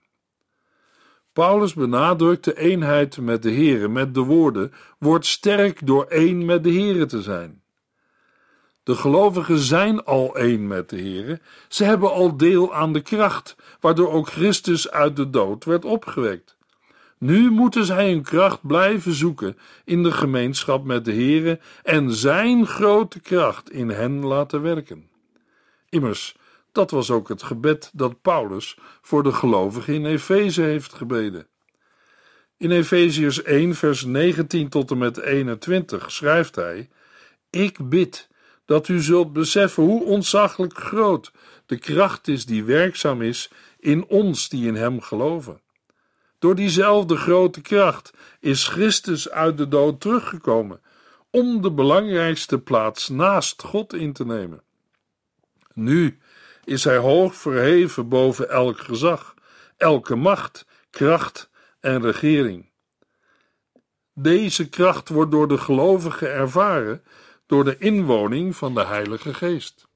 Paulus 1.34 1.74
benadrukt 1.74 2.44
de 2.44 2.58
eenheid 2.58 3.18
met 3.18 3.42
de 3.42 3.54
Here 3.54 3.88
met 3.88 4.14
de 4.14 4.22
woorden: 4.22 4.72
Word 5.00 5.26
sterk 5.26 5.88
door 5.88 6.06
één 6.06 6.46
met 6.46 6.64
de 6.64 6.74
Here 6.74 7.06
te 7.06 7.22
zijn. 7.22 7.63
De 8.84 8.96
gelovigen 8.96 9.60
zijn 9.60 10.04
al 10.04 10.36
één 10.36 10.68
met 10.68 10.90
de 10.90 11.02
Here. 11.02 11.40
Ze 11.68 11.84
hebben 11.84 12.12
al 12.12 12.38
deel 12.38 12.74
aan 12.74 12.94
de 12.94 13.02
kracht, 13.02 13.56
waardoor 13.80 14.12
ook 14.12 14.28
Christus 14.28 14.90
uit 14.92 15.16
de 15.16 15.30
dood 15.30 15.66
werd 15.66 15.86
opgewekt. 15.86 16.58
Nu 17.18 17.50
moeten 17.50 17.86
zij 17.86 18.10
hun 18.10 18.22
kracht 18.22 18.68
blijven 18.68 19.14
zoeken 19.14 19.58
in 19.86 20.04
de 20.04 20.12
gemeenschap 20.12 20.84
met 20.84 21.06
de 21.06 21.14
Here 21.14 21.60
en 21.84 22.12
zijn 22.12 22.68
grote 22.68 23.20
kracht 23.20 23.72
in 23.72 23.90
hen 23.90 24.26
laten 24.26 24.62
werken. 24.62 25.10
Immers, 25.90 26.36
dat 26.72 26.92
was 26.92 27.12
ook 27.12 27.28
het 27.28 27.44
gebed 27.44 27.92
dat 27.94 28.22
Paulus 28.22 28.78
voor 29.02 29.24
de 29.24 29.32
gelovigen 29.32 29.94
in 29.94 30.06
Efeze 30.06 30.62
heeft 30.62 30.94
gebeden. 30.94 31.48
In 32.58 32.72
Efeziërs 32.72 33.44
1, 33.44 33.76
vers 33.76 34.06
19 34.06 34.70
tot 34.70 34.92
en 34.92 34.98
met 34.98 35.18
21 35.18 36.12
schrijft 36.12 36.56
hij: 36.56 36.90
Ik 37.50 37.90
bid 37.90 38.30
dat 38.66 38.88
u 38.88 39.02
zult 39.02 39.34
beseffen 39.34 39.84
hoe 39.84 40.04
ontzaglijk 40.04 40.78
groot 40.78 41.32
de 41.66 41.78
kracht 41.78 42.28
is 42.28 42.46
die 42.46 42.64
werkzaam 42.64 43.22
is 43.22 43.50
in 43.80 44.06
ons 44.08 44.50
die 44.50 44.68
in 44.68 44.76
Hem 44.76 45.02
geloven. 45.02 45.62
Door 46.40 46.56
diezelfde 46.56 47.16
grote 47.16 47.62
kracht 47.62 48.14
is 48.40 48.68
Christus 48.68 49.30
uit 49.30 49.58
de 49.58 49.68
dood 49.68 50.02
teruggekomen 50.02 50.82
om 51.30 51.62
de 51.62 51.72
belangrijkste 51.72 52.60
plaats 52.60 53.10
naast 53.10 53.64
God 53.64 53.94
in 53.94 54.14
te 54.14 54.26
nemen. 54.26 54.62
Nu 55.74 56.20
is 56.64 56.84
Hij 56.84 56.98
hoog 56.98 57.36
verheven 57.36 58.08
boven 58.08 58.50
elk 58.50 58.80
gezag, 58.80 59.34
elke 59.78 60.16
macht, 60.16 60.66
kracht 60.90 61.50
en 61.80 62.02
regering. 62.02 62.72
Deze 64.14 64.70
kracht 64.70 65.10
wordt 65.10 65.32
door 65.32 65.48
de 65.48 65.58
gelovigen 65.58 66.32
ervaren 66.32 67.04
door 67.54 67.64
de 67.64 67.78
inwoning 67.78 68.56
van 68.56 68.74
de 68.74 68.86
Heilige 68.86 69.34
Geest. 69.34 69.88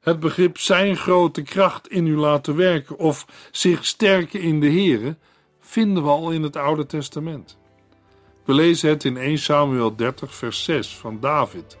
Het 0.00 0.20
begrip 0.20 0.58
zijn 0.58 0.96
grote 0.96 1.42
kracht 1.42 1.88
in 1.88 2.06
u 2.06 2.16
laten 2.16 2.56
werken 2.56 2.98
of 2.98 3.26
zich 3.50 3.84
sterken 3.84 4.40
in 4.40 4.60
de 4.60 4.70
Here 4.70 5.16
vinden 5.60 6.02
we 6.02 6.08
al 6.08 6.30
in 6.30 6.42
het 6.42 6.56
Oude 6.56 6.86
Testament. 6.86 7.58
We 8.44 8.54
lezen 8.54 8.88
het 8.88 9.04
in 9.04 9.16
1 9.16 9.38
Samuel 9.38 9.96
30 9.96 10.34
vers 10.34 10.64
6 10.64 10.96
van 10.96 11.20
David, 11.20 11.78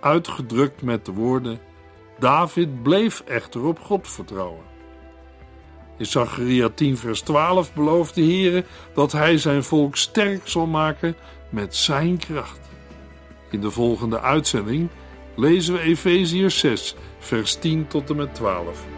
uitgedrukt 0.00 0.82
met 0.82 1.04
de 1.04 1.12
woorden: 1.12 1.60
David 2.18 2.82
bleef 2.82 3.20
echter 3.20 3.64
op 3.64 3.80
God 3.80 4.08
vertrouwen. 4.08 4.64
In 5.96 6.06
Zacharia 6.06 6.68
10 6.68 6.96
vers 6.96 7.20
12 7.20 7.74
belooft 7.74 8.14
de 8.14 8.22
Heere 8.22 8.64
dat 8.94 9.12
hij 9.12 9.38
zijn 9.38 9.64
volk 9.64 9.96
sterk 9.96 10.48
zal 10.48 10.66
maken 10.66 11.16
met 11.50 11.76
zijn 11.76 12.16
kracht. 12.16 12.67
In 13.50 13.60
de 13.60 13.70
volgende 13.70 14.20
uitzending 14.20 14.88
lezen 15.36 15.74
we 15.74 15.80
Efeziër 15.80 16.50
6, 16.50 16.94
vers 17.18 17.54
10 17.54 17.86
tot 17.86 18.10
en 18.10 18.16
met 18.16 18.34
12. 18.34 18.97